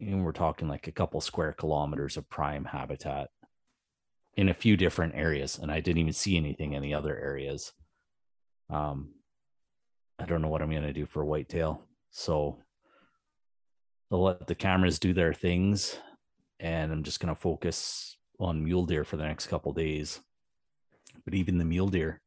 And 0.00 0.24
we're 0.24 0.32
talking 0.32 0.66
like 0.66 0.88
a 0.88 0.92
couple 0.92 1.20
square 1.20 1.52
kilometers 1.52 2.16
of 2.16 2.28
prime 2.30 2.64
habitat 2.64 3.28
in 4.34 4.48
a 4.48 4.54
few 4.54 4.78
different 4.78 5.14
areas, 5.14 5.58
and 5.58 5.70
I 5.70 5.80
didn't 5.80 5.98
even 5.98 6.14
see 6.14 6.38
anything 6.38 6.72
in 6.72 6.82
the 6.82 6.94
other 6.94 7.16
areas. 7.16 7.72
Um, 8.70 9.10
I 10.18 10.24
don't 10.24 10.40
know 10.40 10.48
what 10.48 10.62
I'm 10.62 10.72
gonna 10.72 10.92
do 10.94 11.04
for 11.04 11.22
whitetail, 11.24 11.82
so 12.10 12.62
I'll 14.12 14.22
let 14.22 14.46
the 14.46 14.54
cameras 14.54 14.98
do 14.98 15.14
their 15.14 15.32
things 15.32 15.98
and 16.60 16.92
I'm 16.92 17.02
just 17.02 17.18
gonna 17.18 17.34
focus 17.34 18.18
on 18.38 18.62
mule 18.62 18.84
deer 18.84 19.04
for 19.04 19.16
the 19.16 19.24
next 19.24 19.46
couple 19.46 19.72
days. 19.72 20.20
But 21.24 21.34
even 21.34 21.56
the 21.56 21.64
mule 21.64 21.88
deer, 21.88 22.20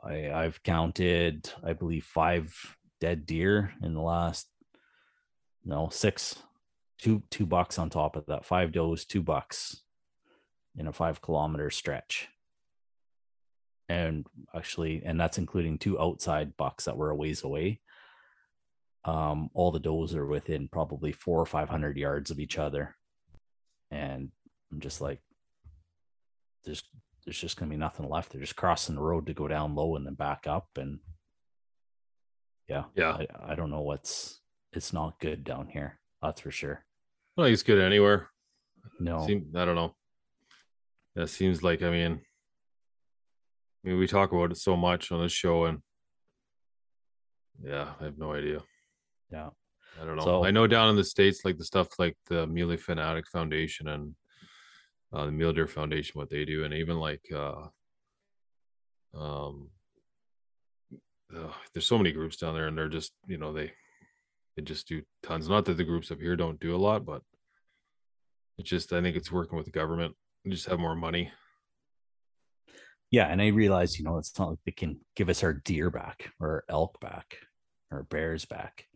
I 0.00 0.30
I've 0.30 0.62
counted, 0.62 1.50
I 1.64 1.72
believe, 1.72 2.04
five 2.04 2.76
dead 3.00 3.26
deer 3.26 3.74
in 3.82 3.94
the 3.94 4.00
last 4.00 4.46
no 5.64 5.88
six, 5.90 6.36
two 6.98 7.24
two 7.30 7.46
bucks 7.46 7.78
on 7.78 7.90
top 7.90 8.14
of 8.14 8.26
that. 8.26 8.44
Five 8.44 8.70
does, 8.70 9.04
two 9.04 9.22
bucks 9.22 9.82
in 10.76 10.86
a 10.86 10.92
five 10.92 11.20
kilometer 11.20 11.70
stretch. 11.70 12.28
And 13.88 14.26
actually, 14.54 15.02
and 15.04 15.18
that's 15.18 15.38
including 15.38 15.78
two 15.78 16.00
outside 16.00 16.56
bucks 16.56 16.84
that 16.84 16.96
were 16.96 17.10
a 17.10 17.16
ways 17.16 17.42
away. 17.42 17.80
Um, 19.04 19.50
all 19.52 19.70
the 19.70 19.80
does 19.80 20.14
are 20.14 20.26
within 20.26 20.68
probably 20.68 21.12
four 21.12 21.38
or 21.40 21.46
five 21.46 21.68
hundred 21.68 21.96
yards 21.96 22.30
of 22.30 22.40
each 22.40 22.58
other. 22.58 22.96
And 23.90 24.30
I'm 24.72 24.80
just 24.80 25.00
like, 25.00 25.20
there's 26.64 26.82
there's 27.24 27.38
just 27.38 27.56
gonna 27.58 27.70
be 27.70 27.76
nothing 27.76 28.08
left. 28.08 28.32
They're 28.32 28.40
just 28.40 28.56
crossing 28.56 28.94
the 28.94 29.02
road 29.02 29.26
to 29.26 29.34
go 29.34 29.46
down 29.48 29.74
low 29.74 29.96
and 29.96 30.06
then 30.06 30.14
back 30.14 30.46
up. 30.46 30.68
And 30.76 31.00
yeah, 32.68 32.84
Yeah. 32.96 33.12
I, 33.12 33.52
I 33.52 33.54
don't 33.54 33.70
know 33.70 33.82
what's 33.82 34.40
it's 34.72 34.92
not 34.92 35.20
good 35.20 35.44
down 35.44 35.68
here. 35.68 36.00
That's 36.22 36.40
for 36.40 36.50
sure. 36.50 36.84
I 37.38 37.42
think 37.42 37.52
it's 37.52 37.62
good 37.62 37.80
anywhere. 37.80 38.30
No, 39.00 39.26
Seem, 39.26 39.50
I 39.54 39.64
don't 39.64 39.74
know. 39.74 39.94
That 41.14 41.28
seems 41.28 41.62
like 41.62 41.82
I 41.82 41.90
mean, 41.90 42.20
I 43.84 43.88
mean, 43.88 43.98
we 43.98 44.06
talk 44.06 44.32
about 44.32 44.50
it 44.52 44.56
so 44.56 44.76
much 44.76 45.12
on 45.12 45.20
this 45.20 45.32
show, 45.32 45.66
and 45.66 45.80
yeah, 47.62 47.92
I 48.00 48.04
have 48.04 48.18
no 48.18 48.32
idea. 48.32 48.62
Yeah. 49.34 49.48
I 50.00 50.04
don't 50.04 50.16
know. 50.16 50.24
So- 50.24 50.44
I 50.44 50.50
know 50.50 50.66
down 50.66 50.88
in 50.90 50.96
the 50.96 51.04
states, 51.04 51.44
like 51.44 51.58
the 51.58 51.64
stuff 51.64 51.88
like 51.98 52.16
the 52.26 52.46
Muley 52.46 52.76
Fanatic 52.76 53.26
Foundation 53.28 53.88
and 53.88 54.14
uh, 55.12 55.26
the 55.26 55.32
Mule 55.32 55.52
Deer 55.52 55.68
Foundation, 55.68 56.18
what 56.18 56.30
they 56.30 56.44
do, 56.44 56.64
and 56.64 56.74
even 56.74 56.98
like 56.98 57.22
uh, 57.34 57.66
um, 59.16 59.70
ugh, 61.36 61.52
there's 61.72 61.86
so 61.86 61.98
many 61.98 62.12
groups 62.12 62.36
down 62.36 62.54
there, 62.54 62.66
and 62.66 62.76
they're 62.76 62.88
just 62.88 63.12
you 63.26 63.38
know 63.38 63.52
they 63.52 63.72
they 64.56 64.62
just 64.62 64.88
do 64.88 65.02
tons. 65.22 65.48
Not 65.48 65.64
that 65.66 65.76
the 65.76 65.84
groups 65.84 66.10
up 66.10 66.20
here 66.20 66.36
don't 66.36 66.58
do 66.60 66.74
a 66.74 66.78
lot, 66.78 67.04
but 67.04 67.22
it's 68.58 68.68
just 68.70 68.92
I 68.92 69.00
think 69.02 69.16
it's 69.16 69.30
working 69.32 69.56
with 69.56 69.66
the 69.66 69.72
government. 69.72 70.14
We 70.44 70.50
just 70.50 70.66
have 70.68 70.78
more 70.80 70.96
money. 70.96 71.30
Yeah, 73.10 73.26
and 73.28 73.40
I 73.40 73.48
realize, 73.48 73.96
you 73.98 74.04
know, 74.04 74.18
it's 74.18 74.36
not 74.38 74.50
like 74.50 74.58
they 74.66 74.72
can 74.72 74.98
give 75.14 75.28
us 75.28 75.44
our 75.44 75.52
deer 75.52 75.88
back 75.90 76.30
or 76.40 76.64
elk 76.68 76.98
back 77.00 77.36
or 77.92 78.02
bears 78.02 78.44
back. 78.44 78.86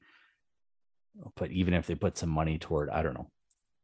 But 1.36 1.50
even 1.50 1.74
if 1.74 1.86
they 1.86 1.94
put 1.94 2.16
some 2.18 2.30
money 2.30 2.58
toward, 2.58 2.90
I 2.90 3.02
don't 3.02 3.14
know, 3.14 3.30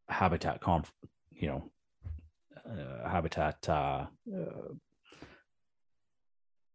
habitat 0.08 0.60
conf, 0.60 0.92
you 1.30 1.48
know, 1.48 1.70
uh, 2.68 3.08
habitat. 3.08 3.68
Uh, 3.68 4.06
uh, 4.32 4.72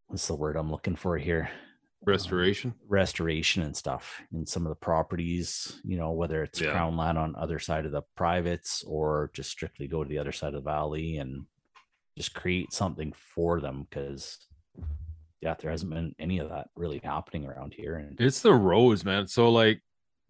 what's 0.08 0.28
the 0.28 0.36
word 0.36 0.56
I'm 0.56 0.72
looking 0.72 0.96
for 0.96 1.18
here? 1.18 1.50
Restoration. 2.06 2.74
restoration 2.88 3.62
and 3.62 3.76
stuff 3.76 4.22
in 4.32 4.46
some 4.46 4.66
of 4.66 4.70
the 4.70 4.76
properties, 4.76 5.82
you 5.84 5.98
know, 5.98 6.12
whether 6.14 6.42
it's 6.44 6.62
Yeah. 6.62 6.72
crown 6.72 6.96
land 6.96 7.18
on 7.18 7.36
other 7.36 7.60
side 7.60 7.86
of 7.86 7.92
the 7.92 8.04
privates 8.16 8.84
or 8.88 9.30
just 9.34 9.50
strictly 9.52 9.88
go 9.88 10.04
to 10.04 10.10
the 10.10 10.18
other 10.18 10.32
side 10.32 10.54
of 10.54 10.64
the 10.64 10.70
valley 10.70 11.18
and 11.18 11.46
just 12.18 12.34
create 12.34 12.72
something 12.72 13.12
for 13.14 13.60
them 13.60 13.86
because 13.90 14.48
yeah, 15.42 15.56
there 15.56 15.72
hasn't 15.72 15.94
been 15.94 16.16
any 16.20 16.40
of 16.40 16.50
that 16.50 16.70
really 16.76 17.00
happening 17.04 17.46
around 17.46 17.74
here. 17.74 17.96
And 17.96 18.20
It's 18.20 18.42
the 18.42 18.54
roads, 18.54 19.04
man. 19.06 19.28
So 19.28 19.50
like 19.50 19.82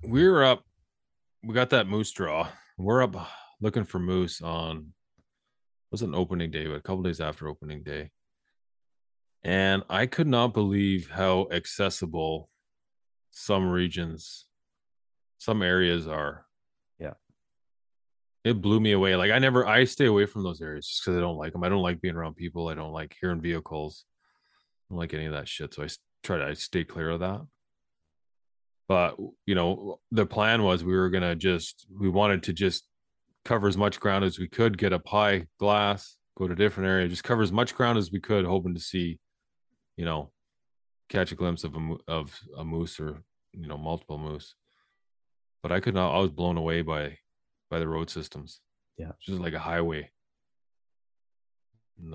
were 0.03 0.43
up, 0.43 0.63
we 1.43 1.53
got 1.53 1.71
that 1.71 1.87
moose 1.87 2.11
draw. 2.11 2.47
We're 2.77 3.03
up 3.03 3.15
looking 3.61 3.83
for 3.83 3.99
moose 3.99 4.41
on 4.41 4.93
wasn't 5.91 6.15
opening 6.15 6.51
day, 6.51 6.67
but 6.67 6.75
a 6.75 6.81
couple 6.81 7.03
days 7.03 7.19
after 7.19 7.47
opening 7.47 7.83
day. 7.83 8.11
And 9.43 9.83
I 9.89 10.05
could 10.05 10.27
not 10.27 10.53
believe 10.53 11.09
how 11.09 11.47
accessible 11.51 12.49
some 13.31 13.69
regions, 13.69 14.45
some 15.37 15.61
areas 15.61 16.07
are. 16.07 16.45
Yeah. 16.99 17.13
It 18.43 18.61
blew 18.61 18.79
me 18.79 18.91
away. 18.91 19.15
Like 19.15 19.31
I 19.31 19.39
never 19.39 19.65
I 19.65 19.85
stay 19.85 20.05
away 20.05 20.25
from 20.25 20.43
those 20.43 20.61
areas 20.61 20.87
just 20.87 21.03
because 21.03 21.17
I 21.17 21.21
don't 21.21 21.37
like 21.37 21.53
them. 21.53 21.63
I 21.63 21.69
don't 21.69 21.81
like 21.81 22.01
being 22.01 22.15
around 22.15 22.35
people. 22.35 22.67
I 22.67 22.75
don't 22.75 22.91
like 22.91 23.15
hearing 23.19 23.41
vehicles. 23.41 24.05
I 24.89 24.93
don't 24.93 24.99
like 24.99 25.13
any 25.13 25.25
of 25.25 25.33
that 25.33 25.47
shit. 25.47 25.73
So 25.73 25.83
I 25.83 25.87
try 26.23 26.37
to 26.37 26.45
I 26.45 26.53
stay 26.53 26.83
clear 26.83 27.09
of 27.09 27.21
that 27.21 27.41
but 28.89 29.15
you 29.45 29.55
know 29.55 29.99
the 30.11 30.25
plan 30.25 30.63
was 30.63 30.83
we 30.83 30.93
were 30.97 31.09
gonna 31.09 31.35
just 31.35 31.85
we 31.97 32.09
wanted 32.09 32.43
to 32.43 32.51
just 32.51 32.85
cover 33.45 33.67
as 33.69 33.77
much 33.77 33.99
ground 34.01 34.25
as 34.25 34.37
we 34.37 34.47
could 34.49 34.77
get 34.77 34.91
up 34.91 35.07
high 35.07 35.45
glass 35.59 36.17
go 36.37 36.47
to 36.47 36.53
a 36.53 36.57
different 36.57 36.89
area 36.89 37.07
just 37.07 37.23
cover 37.23 37.41
as 37.41 37.51
much 37.53 37.73
ground 37.75 37.97
as 37.97 38.11
we 38.11 38.19
could 38.19 38.43
hoping 38.45 38.73
to 38.73 38.79
see 38.81 39.17
you 39.95 40.03
know 40.03 40.31
catch 41.07 41.31
a 41.31 41.35
glimpse 41.35 41.63
of 41.63 41.73
a 41.75 41.95
of 42.07 42.37
a 42.57 42.65
moose 42.65 42.99
or 42.99 43.21
you 43.53 43.67
know 43.67 43.77
multiple 43.77 44.17
moose 44.17 44.55
but 45.63 45.71
i 45.71 45.79
could 45.79 45.93
not 45.93 46.13
i 46.13 46.19
was 46.19 46.31
blown 46.31 46.57
away 46.57 46.81
by 46.81 47.17
by 47.69 47.79
the 47.79 47.87
road 47.87 48.09
systems 48.09 48.59
Yeah. 48.97 49.09
it's 49.17 49.25
just 49.27 49.39
like 49.39 49.53
a 49.53 49.59
highway 49.59 50.11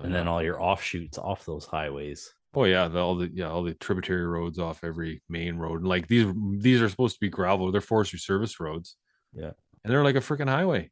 and 0.03 0.13
then 0.15 0.27
all 0.27 0.41
your 0.41 0.61
offshoots 0.61 1.17
off 1.19 1.45
those 1.45 1.65
highways. 1.65 2.33
Oh 2.55 2.63
yeah, 2.63 2.87
the, 2.87 2.99
all 2.99 3.15
the 3.15 3.29
yeah 3.33 3.49
all 3.49 3.63
the 3.63 3.73
tributary 3.73 4.25
roads 4.25 4.59
off 4.59 4.83
every 4.83 5.21
main 5.27 5.57
road. 5.57 5.81
And 5.81 5.89
like 5.89 6.07
these 6.07 6.27
these 6.57 6.81
are 6.81 6.89
supposed 6.89 7.15
to 7.15 7.19
be 7.19 7.29
gravel. 7.29 7.71
They're 7.71 7.81
forestry 7.81 8.19
service 8.19 8.59
roads. 8.59 8.95
Yeah. 9.33 9.51
and 9.83 9.91
they're 9.91 10.03
like 10.03 10.15
a 10.15 10.19
freaking 10.19 10.47
highway. 10.49 10.89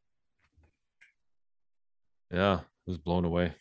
Yeah, 2.31 2.59
I 2.61 2.61
was 2.85 2.97
blown 2.97 3.23
away. 3.25 3.53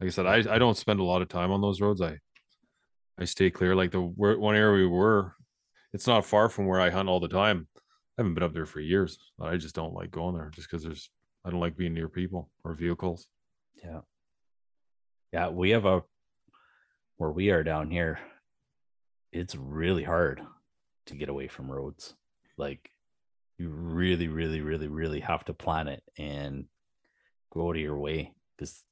Like 0.00 0.06
I 0.06 0.10
said, 0.10 0.26
I 0.26 0.54
I 0.54 0.58
don't 0.58 0.76
spend 0.76 1.00
a 1.00 1.04
lot 1.04 1.22
of 1.22 1.28
time 1.28 1.50
on 1.50 1.60
those 1.60 1.80
roads. 1.80 2.00
I 2.00 2.18
I 3.18 3.24
stay 3.24 3.50
clear. 3.50 3.74
Like 3.74 3.90
the 3.90 4.00
where, 4.00 4.38
one 4.38 4.54
area 4.54 4.86
we 4.86 4.86
were, 4.86 5.34
it's 5.92 6.06
not 6.06 6.24
far 6.24 6.48
from 6.48 6.66
where 6.66 6.80
I 6.80 6.90
hunt 6.90 7.08
all 7.08 7.20
the 7.20 7.28
time. 7.28 7.66
I 7.76 8.22
haven't 8.22 8.34
been 8.34 8.44
up 8.44 8.52
there 8.52 8.66
for 8.66 8.80
years. 8.80 9.18
I 9.40 9.56
just 9.56 9.74
don't 9.74 9.94
like 9.94 10.10
going 10.10 10.36
there 10.36 10.50
just 10.54 10.70
because 10.70 10.84
there's 10.84 11.10
I 11.44 11.50
don't 11.50 11.60
like 11.60 11.76
being 11.76 11.94
near 11.94 12.08
people 12.08 12.50
or 12.62 12.74
vehicles. 12.74 13.26
Yeah. 13.82 14.00
Yeah, 15.32 15.48
we 15.48 15.70
have 15.70 15.84
a 15.84 16.02
where 17.18 17.30
we 17.30 17.50
are 17.50 17.62
down 17.62 17.90
here. 17.90 18.18
It's 19.32 19.54
really 19.54 20.04
hard 20.04 20.40
to 21.06 21.14
get 21.14 21.28
away 21.28 21.48
from 21.48 21.70
roads. 21.70 22.14
Like 22.56 22.90
you 23.58 23.68
really, 23.68 24.28
really, 24.28 24.60
really, 24.60 24.88
really 24.88 25.20
have 25.20 25.44
to 25.46 25.52
plan 25.52 25.88
it 25.88 26.02
and 26.16 26.64
go 27.52 27.68
out 27.68 27.76
of 27.76 27.82
your 27.82 27.98
way 27.98 28.32
because 28.56 28.82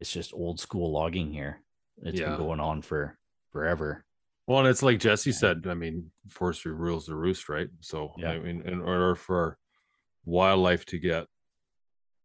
it's 0.00 0.12
just 0.12 0.32
old 0.32 0.60
school 0.60 0.92
logging 0.92 1.32
here. 1.32 1.62
It's 2.02 2.20
Yeah. 2.20 2.30
been 2.30 2.38
going 2.38 2.60
on 2.60 2.80
for 2.82 3.18
forever. 3.52 4.04
Well, 4.46 4.60
and 4.60 4.68
it's 4.68 4.82
like 4.82 4.98
Jesse 5.00 5.32
said. 5.32 5.66
I 5.66 5.74
mean, 5.74 6.10
forestry 6.28 6.72
rules 6.72 7.06
the 7.06 7.14
roost, 7.14 7.48
right? 7.48 7.68
So, 7.80 8.14
Yeah. 8.16 8.30
I 8.30 8.38
mean, 8.38 8.62
in 8.62 8.80
order 8.80 9.14
for 9.14 9.58
wildlife 10.24 10.86
to 10.86 10.98
get, 10.98 11.26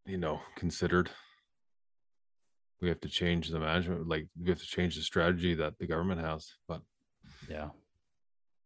you 0.05 0.17
know, 0.17 0.41
considered, 0.55 1.09
we 2.83 2.89
have 2.89 2.99
to 2.99 3.09
change 3.09 3.49
the 3.49 3.59
management. 3.59 4.07
Like, 4.07 4.27
we 4.39 4.49
have 4.49 4.59
to 4.59 4.65
change 4.67 4.95
the 4.95 5.01
strategy 5.01 5.53
that 5.55 5.79
the 5.79 5.87
government 5.87 6.19
has. 6.21 6.51
But 6.67 6.81
Yeah. 7.49 7.69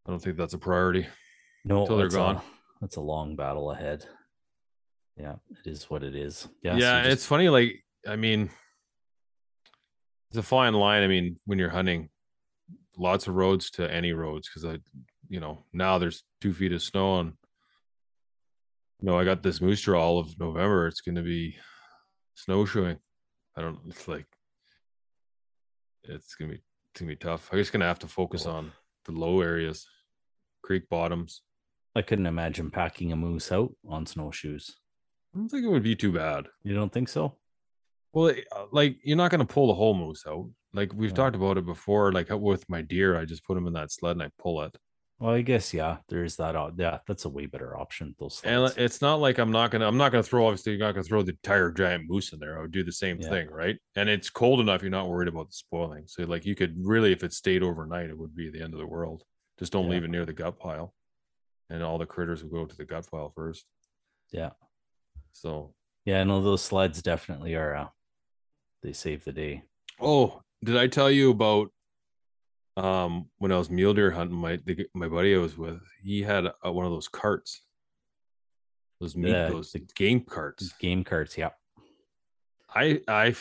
I 0.06 0.10
don't 0.10 0.20
think 0.20 0.38
that's 0.38 0.54
a 0.56 0.58
priority. 0.58 1.08
No, 1.64 1.86
Till 1.86 1.98
they're 1.98 2.08
it's 2.08 2.16
a- 2.16 2.18
gone. 2.18 2.42
That's 2.82 2.96
a 2.96 3.02
long 3.02 3.36
battle 3.36 3.72
ahead. 3.72 4.08
Yeah, 5.16 5.36
it 5.50 5.68
is 5.70 5.90
what 5.90 6.04
it 6.04 6.16
is. 6.16 6.48
Yeah, 6.64 6.76
Yeah, 6.78 7.02
so 7.02 7.04
just- 7.04 7.14
it's 7.14 7.26
funny. 7.26 7.50
Like, 7.50 7.84
I 8.08 8.16
mean, 8.16 8.50
it's 10.30 10.38
a 10.38 10.44
fine 10.44 10.74
line. 10.74 11.04
I 11.04 11.08
mean, 11.08 11.40
when 11.46 11.60
you're 11.60 11.70
hunting, 11.70 12.10
lots 12.98 13.28
of 13.28 13.36
roads 13.36 13.70
to 13.72 13.92
any 13.92 14.14
roads 14.14 14.50
because 14.50 14.66
I, 14.66 14.80
you 15.30 15.40
know, 15.40 15.66
now 15.74 15.98
there's 16.00 16.24
two 16.42 16.54
feet 16.54 16.72
of 16.72 16.82
snow 16.82 17.20
and, 17.20 17.34
you 19.00 19.08
know, 19.08 19.18
I 19.20 19.26
got 19.26 19.44
this 19.44 19.62
moose 19.62 19.82
draw 19.82 20.02
all 20.02 20.20
of 20.20 20.40
November. 20.40 20.88
It's 20.88 21.02
going 21.02 21.16
to 21.16 21.22
be 21.24 21.58
snowshoeing. 22.36 23.00
I 23.58 23.62
don't. 23.62 23.80
It's 23.88 24.08
like 24.08 24.28
it's 26.04 26.36
gonna 26.36 26.52
be 26.52 26.62
it's 26.92 27.00
gonna 27.02 27.10
be 27.12 27.16
tough. 27.16 27.50
I'm 27.52 27.58
just 27.58 27.72
gonna 27.74 27.86
have 27.86 28.00
to 28.00 28.08
focus 28.08 28.46
on 28.46 28.72
the 29.06 29.12
low 29.12 29.42
areas, 29.42 29.88
creek 30.62 30.88
bottoms. 30.90 31.42
I 31.96 32.04
couldn't 32.04 32.28
imagine 32.28 32.70
packing 32.70 33.12
a 33.12 33.16
moose 33.16 33.52
out 33.52 33.74
on 33.90 34.06
snowshoes. 34.06 34.76
I 35.34 35.40
don't 35.40 35.50
think 35.50 35.66
it 35.66 35.70
would 35.70 35.84
be 35.84 35.96
too 35.96 36.12
bad. 36.12 36.46
You 36.64 36.76
don't 36.76 36.94
think 36.94 37.10
so? 37.10 37.36
Well, 38.14 38.34
uh, 38.56 38.66
like 38.72 38.98
you're 39.04 39.18
not 39.18 39.32
going 39.32 39.46
to 39.46 39.52
pull 39.54 39.68
the 39.68 39.74
whole 39.74 39.96
moose 39.96 40.24
out. 40.28 40.48
Like 40.74 40.94
we've 40.94 41.10
Yeah. 41.10 41.16
talked 41.16 41.36
about 41.36 41.58
it 41.58 41.66
before. 41.66 42.12
Like 42.12 42.30
with 42.30 42.70
my 42.70 42.82
deer, 42.84 43.18
I 43.20 43.26
just 43.26 43.44
put 43.44 43.56
them 43.56 43.66
in 43.68 43.74
that 43.74 43.92
sled 43.92 44.12
and 44.18 44.24
I 44.24 44.30
pull 44.40 44.62
it. 44.62 44.78
Well, 45.20 45.34
I 45.34 45.42
guess 45.42 45.74
yeah. 45.74 45.98
There's 46.10 46.36
that. 46.36 46.54
Yeah, 46.78 47.00
that's 47.08 47.26
a 47.26 47.30
way 47.30 47.48
better 47.48 47.76
option. 47.76 48.16
Those 48.20 48.40
And 48.44 48.72
it's 48.78 49.02
not 49.02 49.16
like 49.16 49.40
I'm 49.40 49.52
not 49.52 49.72
gonna. 49.72 49.88
I'm 49.88 49.98
not 49.98 50.12
gonna 50.12 50.22
throw. 50.22 50.46
Obviously, 50.46 50.74
you're 50.74 50.80
not 50.86 50.92
gonna 50.94 51.04
throw 51.06 51.24
the 51.24 51.32
entire 51.32 51.72
giant 51.72 52.08
moose 52.08 52.34
in 52.34 52.40
there. 52.40 52.58
I 52.58 52.62
would 52.62 52.72
do 52.72 52.84
the 52.84 52.92
same 52.92 53.20
Yeah. 53.20 53.30
thing, 53.30 53.50
right? 53.50 53.78
And 53.96 54.10
it's 54.10 54.30
cold 54.30 54.60
enough. 54.60 54.84
You're 54.84 54.92
not 54.92 55.10
worried 55.10 55.28
about 55.28 55.48
the 55.48 55.54
spoiling. 55.54 56.04
So 56.06 56.24
like 56.26 56.46
you 56.46 56.54
could 56.54 56.76
really, 56.78 57.12
if 57.12 57.24
it 57.24 57.34
stayed 57.34 57.64
overnight, 57.64 58.10
it 58.12 58.18
would 58.18 58.36
be 58.36 58.52
the 58.52 58.62
end 58.62 58.74
of 58.74 58.80
the 58.80 58.86
world. 58.86 59.24
Just 59.58 59.72
don't 59.74 59.86
Yeah. 59.86 59.92
leave 59.94 60.04
it 60.04 60.10
near 60.12 60.26
the 60.26 60.34
gut 60.34 60.60
pile, 60.60 60.94
and 61.72 61.82
all 61.82 61.98
the 61.98 62.06
critters 62.06 62.44
will 62.44 62.52
go 62.52 62.66
to 62.66 62.78
the 62.78 62.86
gut 62.86 63.10
pile 63.10 63.32
first. 63.36 63.66
Yeah. 64.32 64.52
So 65.32 65.74
Yeah, 66.06 66.24
no, 66.26 66.42
those 66.44 66.62
sleds 66.62 67.02
definitely 67.02 67.56
are. 67.56 67.76
Uh, 67.76 67.90
they 68.84 68.94
save 68.94 69.24
the 69.26 69.34
day. 69.34 69.64
Oh, 70.00 70.42
did 70.64 70.78
I 70.78 70.88
tell 70.88 71.10
you 71.12 71.32
about 71.32 71.74
um 72.78 73.30
when 73.40 73.52
I 73.52 73.58
was 73.58 73.70
mule 73.70 73.94
deer 73.94 74.12
hunting? 74.12 74.38
My 74.38 74.58
the, 74.64 74.86
my 74.94 75.08
buddy 75.08 75.36
I 75.36 75.40
was 75.40 75.58
with, 75.58 75.82
he 76.02 76.22
had 76.22 76.46
a, 76.64 76.72
one 76.72 76.86
of 76.86 76.92
those 76.92 77.08
carts, 77.08 77.62
those 79.02 79.16
meat, 79.16 79.32
The- 79.32 79.50
those 79.52 79.72
the- 79.72 79.80
game 79.96 80.22
carts. 80.22 80.74
Game 80.80 81.04
carts, 81.04 81.38
yeah. 81.38 81.50
I 82.74 83.02
I 83.08 83.36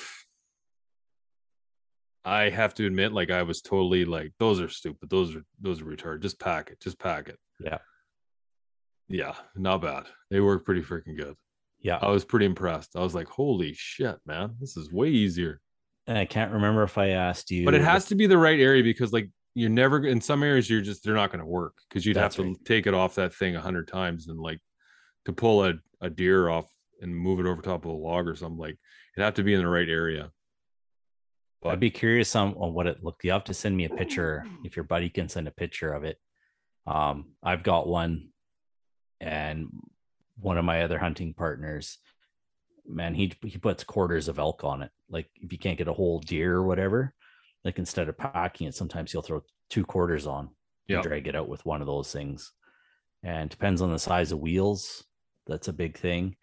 I 2.25 2.49
have 2.51 2.75
to 2.75 2.87
admit, 2.87 3.13
like 3.13 3.31
I 3.31 3.43
was 3.43 3.61
totally 3.63 4.05
like, 4.05 4.33
those 4.39 4.61
are 4.61 4.69
stupid. 4.69 5.11
Those 5.11 5.37
are 5.37 5.45
those 5.61 5.81
are 5.81 5.85
retarded. 5.85 6.23
Just 6.23 6.41
pack 6.41 6.71
it. 6.71 6.81
Just 6.81 6.99
pack 6.99 7.29
it. 7.29 7.39
Yeah. 7.61 7.79
Yeah, 9.09 9.35
not 9.55 9.83
bad. 9.83 10.07
They 10.31 10.41
work 10.41 10.65
pretty 10.65 10.83
freaking 10.83 11.17
good. 11.17 11.37
Yeah. 11.81 11.99
I 12.03 12.09
was 12.09 12.25
pretty 12.25 12.47
impressed. 12.47 12.97
I 12.97 13.01
was 13.01 13.15
like, 13.15 13.29
holy 13.29 13.73
shit, 13.75 14.17
man, 14.27 14.57
this 14.59 14.77
is 14.77 14.91
way 14.93 15.11
easier. 15.11 15.61
And 16.07 16.17
I 16.17 16.25
can't 16.25 16.53
remember 16.53 16.83
if 16.83 16.99
I 16.99 17.09
asked 17.11 17.51
you. 17.51 17.65
But 17.65 17.75
it 17.75 17.83
has 17.83 18.07
to 18.07 18.15
be 18.15 18.27
the 18.27 18.39
right 18.39 18.61
area 18.61 18.83
because 18.83 19.13
like 19.13 19.29
you're 19.55 19.71
never 19.71 20.07
in 20.07 20.21
some 20.21 20.43
areas 20.43 20.69
you're 20.69 20.83
just 20.83 21.03
they're 21.03 21.15
not 21.15 21.31
going 21.31 21.41
to 21.41 21.47
work 21.47 21.75
because 21.89 22.05
you'd 22.05 22.17
That's 22.17 22.37
have 22.37 22.45
to 22.45 22.51
right. 22.51 22.65
take 22.65 22.87
it 22.87 22.95
off 22.95 23.15
that 23.17 23.35
thing 23.35 23.57
a 23.57 23.61
hundred 23.61 23.89
times 23.89 24.29
and 24.29 24.39
like 24.39 24.61
to 25.25 25.33
pull 25.33 25.65
a, 25.65 25.75
a 26.01 26.11
deer 26.11 26.49
off 26.49 26.71
and 27.01 27.15
move 27.15 27.41
it 27.41 27.47
over 27.47 27.63
top 27.63 27.85
of 27.85 27.91
a 27.91 27.95
log 27.95 28.29
or 28.29 28.37
something 28.37 28.59
like 28.59 28.77
it'd 29.17 29.25
have 29.25 29.35
to 29.35 29.43
be 29.43 29.55
in 29.55 29.61
the 29.61 29.69
right 29.69 29.89
area. 29.89 30.31
I'd 31.65 31.81
be 31.81 31.91
curious 31.91 32.37
on, 32.37 32.55
on 32.55 32.75
what 32.75 32.87
it 32.87 33.03
looked. 33.03 33.25
You 33.25 33.33
have 33.33 33.45
to 33.45 33.55
send 33.55 33.77
me 33.77 33.87
a 33.87 33.91
picture 33.91 34.47
if 34.65 34.77
your 34.77 34.85
buddy 34.85 35.09
can 35.09 35.29
send 35.29 35.49
a 35.49 35.51
picture 35.51 35.93
of 35.93 36.05
it. 36.05 36.19
Um, 36.87 37.33
I've 37.43 37.63
got 37.63 37.89
one, 37.89 38.29
and 39.21 39.69
one 40.39 40.59
of 40.59 40.65
my 40.65 40.83
other 40.83 40.99
hunting 40.99 41.35
partners, 41.35 41.99
man, 42.89 43.15
he 43.15 43.33
he 43.43 43.59
puts 43.59 43.85
quarters 43.85 44.29
of 44.29 44.39
elk 44.39 44.65
on 44.65 44.83
it. 44.83 44.91
Like 45.09 45.29
if 45.37 45.53
you 45.53 45.59
can't 45.59 45.79
get 45.79 45.89
a 45.89 45.93
whole 45.93 46.21
deer 46.21 46.55
or 46.55 46.63
whatever, 46.65 47.15
like 47.65 47.79
instead 47.79 48.09
of 48.09 48.17
packing 48.19 48.67
it, 48.69 48.75
sometimes 48.75 49.13
he'll 49.13 49.23
throw 49.23 49.43
two 49.71 49.85
quarters 49.85 50.27
on 50.27 50.51
Yeah. 50.89 50.97
and 50.97 51.05
drag 51.05 51.27
it 51.27 51.35
out 51.37 51.49
with 51.49 51.65
one 51.67 51.81
of 51.81 51.87
those 51.87 52.13
things. 52.13 52.53
And 53.23 53.51
depends 53.51 53.83
on 53.83 53.91
the 53.91 53.99
size 53.99 54.31
of 54.33 54.39
wheels. 54.41 55.05
That's 55.47 55.69
a 55.69 55.73
big 55.73 55.97
thing. 55.99 56.37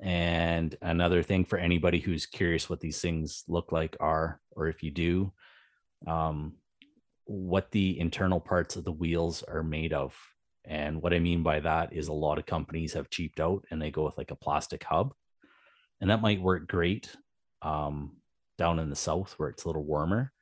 And 0.00 0.76
another 0.82 1.22
thing 1.22 1.44
for 1.44 1.58
anybody 1.58 1.98
who's 2.00 2.26
curious 2.26 2.70
what 2.70 2.80
these 2.80 3.00
things 3.00 3.44
look 3.48 3.72
like 3.72 3.96
are, 4.00 4.40
or 4.52 4.68
if 4.68 4.82
you 4.82 4.90
do, 4.90 5.32
um, 6.06 6.54
what 7.24 7.70
the 7.72 7.98
internal 7.98 8.40
parts 8.40 8.76
of 8.76 8.84
the 8.84 8.92
wheels 8.92 9.42
are 9.42 9.62
made 9.62 9.92
of. 9.92 10.16
And 10.64 11.02
what 11.02 11.12
I 11.14 11.18
mean 11.18 11.42
by 11.42 11.60
that 11.60 11.92
is 11.92 12.08
a 12.08 12.12
lot 12.12 12.38
of 12.38 12.46
companies 12.46 12.92
have 12.94 13.10
cheaped 13.10 13.40
out 13.40 13.64
and 13.70 13.80
they 13.80 13.90
go 13.90 14.04
with 14.04 14.18
like 14.18 14.30
a 14.30 14.36
plastic 14.36 14.84
hub. 14.84 15.14
And 16.00 16.10
that 16.10 16.22
might 16.22 16.40
work 16.40 16.68
great 16.68 17.14
um, 17.62 18.16
down 18.56 18.78
in 18.78 18.90
the 18.90 18.96
south 18.96 19.34
where 19.36 19.48
it's 19.48 19.64
a 19.64 19.68
little 19.68 19.84
warmer. 19.84 20.32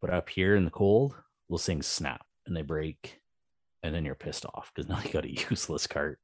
But 0.00 0.10
up 0.10 0.28
here 0.28 0.56
in 0.56 0.64
the 0.64 0.70
cold, 0.70 1.14
those 1.48 1.64
things 1.64 1.86
snap 1.86 2.24
and 2.46 2.56
they 2.56 2.62
break. 2.62 3.20
And 3.82 3.94
then 3.94 4.04
you're 4.04 4.14
pissed 4.14 4.46
off 4.46 4.72
because 4.74 4.88
now 4.90 5.00
you 5.04 5.10
got 5.10 5.24
a 5.24 5.50
useless 5.50 5.86
cart. 5.86 6.18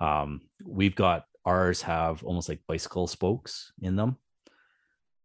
Um, 0.00 0.42
we've 0.64 0.96
got 0.96 1.26
ours 1.44 1.82
have 1.82 2.22
almost 2.24 2.48
like 2.48 2.60
bicycle 2.66 3.06
spokes 3.06 3.72
in 3.80 3.96
them. 3.96 4.16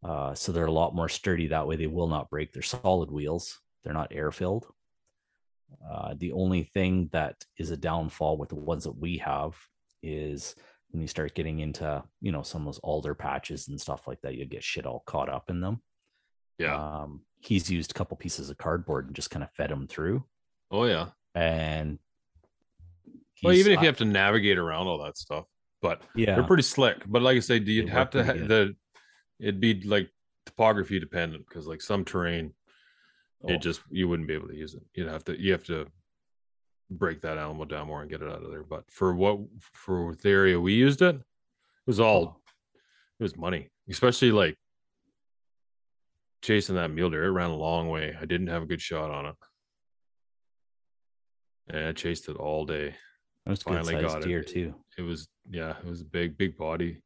Uh, 0.03 0.36
so 0.36 0.51
they're 0.51 0.65
a 0.65 0.72
lot 0.72 0.96
more 0.96 1.10
sturdy 1.10 1.48
that 1.48 1.67
way. 1.67 1.75
They 1.75 1.88
will 1.88 2.08
not 2.08 2.29
break. 2.29 2.53
They're 2.53 2.62
solid 2.62 3.12
wheels. 3.12 3.60
They're 3.84 3.94
not 3.94 4.12
air 4.12 4.32
filled. 4.32 4.67
Uh, 5.89 6.13
the 6.17 6.32
only 6.32 6.63
thing 6.63 7.10
that 7.12 7.44
is 7.58 7.72
a 7.72 7.77
downfall 7.77 8.38
with 8.38 8.50
the 8.50 8.56
ones 8.56 8.84
that 8.84 8.98
we 8.98 9.17
have 9.17 9.56
is 10.01 10.56
when 10.91 11.01
you 11.01 11.08
start 11.08 11.36
getting 11.36 11.60
into, 11.60 12.03
you 12.22 12.32
know, 12.32 12.41
some 12.41 12.62
of 12.62 12.65
those 12.65 12.79
alder 12.79 13.13
patches 13.13 13.67
and 13.67 13.79
stuff 13.79 14.08
like 14.08 14.22
that, 14.22 14.36
you 14.36 14.46
get 14.46 14.63
shit 14.63 14.86
all 14.86 15.03
caught 15.06 15.29
up 15.29 15.50
in 15.50 15.60
them. 15.62 15.82
Yeah. 16.58 16.76
Um, 16.76 17.21
he's 17.39 17.69
used 17.69 17.91
a 17.91 17.93
couple 17.93 18.17
pieces 18.17 18.50
of 18.50 18.58
cardboard 18.58 19.08
and 19.08 19.15
just 19.15 19.30
kind 19.30 19.43
of 19.43 19.52
fed 19.52 19.69
them 19.69 19.88
through. 19.88 20.23
oh 20.71 20.86
yeah. 20.86 21.10
And 21.36 22.00
Well, 23.43 23.54
even 23.54 23.73
if 23.73 23.82
you 23.82 23.88
have 23.88 23.97
to 23.97 24.06
navigate 24.06 24.58
around 24.58 24.88
all 24.88 25.04
that 25.04 25.17
stuff, 25.17 25.45
but 25.82 26.02
yeah, 26.15 26.36
they're 26.36 26.43
pretty 26.43 26.63
slick. 26.63 27.04
But 27.06 27.21
like 27.21 27.38
I 27.38 27.41
say, 27.41 27.60
do 27.60 27.71
you 27.71 27.86
have 27.88 28.10
to 28.12 28.23
ha- 28.23 28.34
the 28.34 28.76
it'd 29.39 29.62
be 29.62 29.82
like 29.82 30.10
topography 30.47 31.00
dependent 31.00 31.45
because 31.47 31.67
like 31.67 31.82
some 31.82 32.04
terrain 32.04 32.54
Oh, 33.43 33.54
it 33.54 33.62
just 33.62 33.82
you 33.91 34.08
wouldn't 34.08 34.28
be 34.28 34.34
able 34.34 34.47
to 34.47 34.56
use 34.56 34.73
it. 34.73 34.82
You'd 34.95 35.10
have 35.10 35.23
to 35.26 35.39
you 35.39 35.52
have 35.52 35.63
to 35.65 35.88
break 36.89 37.21
that 37.21 37.38
animal 37.38 37.65
down 37.65 37.88
more 37.88 38.02
and 38.02 38.10
get 38.10 38.21
it 38.21 38.30
out 38.30 38.43
of 38.43 38.50
there. 38.50 38.63
But 38.63 38.89
for 38.89 39.13
what 39.13 39.39
for 39.73 40.15
the 40.21 40.30
area 40.30 40.60
we 40.60 40.73
used 40.73 41.02
it, 41.02 41.15
it 41.15 41.21
was 41.86 42.00
all 42.00 42.41
it 43.19 43.23
was 43.23 43.36
money, 43.36 43.69
especially 43.89 44.32
like 44.32 44.58
chasing 46.41 46.76
that 46.76 46.91
mule 46.91 47.10
deer. 47.10 47.26
It 47.26 47.32
ran 47.32 47.50
a 47.50 47.56
long 47.56 47.89
way. 47.89 48.15
I 48.19 48.26
didn't 48.26 48.47
have 48.47 48.63
a 48.63 48.67
good 48.67 48.82
shot 48.82 49.12
on 49.12 49.26
it. 49.26 49.36
And 51.69 51.88
I 51.88 51.91
chased 51.91 52.30
it 52.30 52.38
all 52.38 52.65
day. 52.65 52.95
That 53.45 53.52
was 53.52 53.62
a 53.62 53.65
good 53.65 53.73
finally 53.86 54.02
got 54.02 54.23
it. 54.23 54.28
deer 54.28 54.43
too. 54.43 54.76
It 54.97 55.02
was 55.02 55.28
yeah, 55.50 55.76
it 55.78 55.86
was 55.86 56.02
a 56.02 56.06
big, 56.06 56.38
big 56.38 56.58
body. 56.58 57.02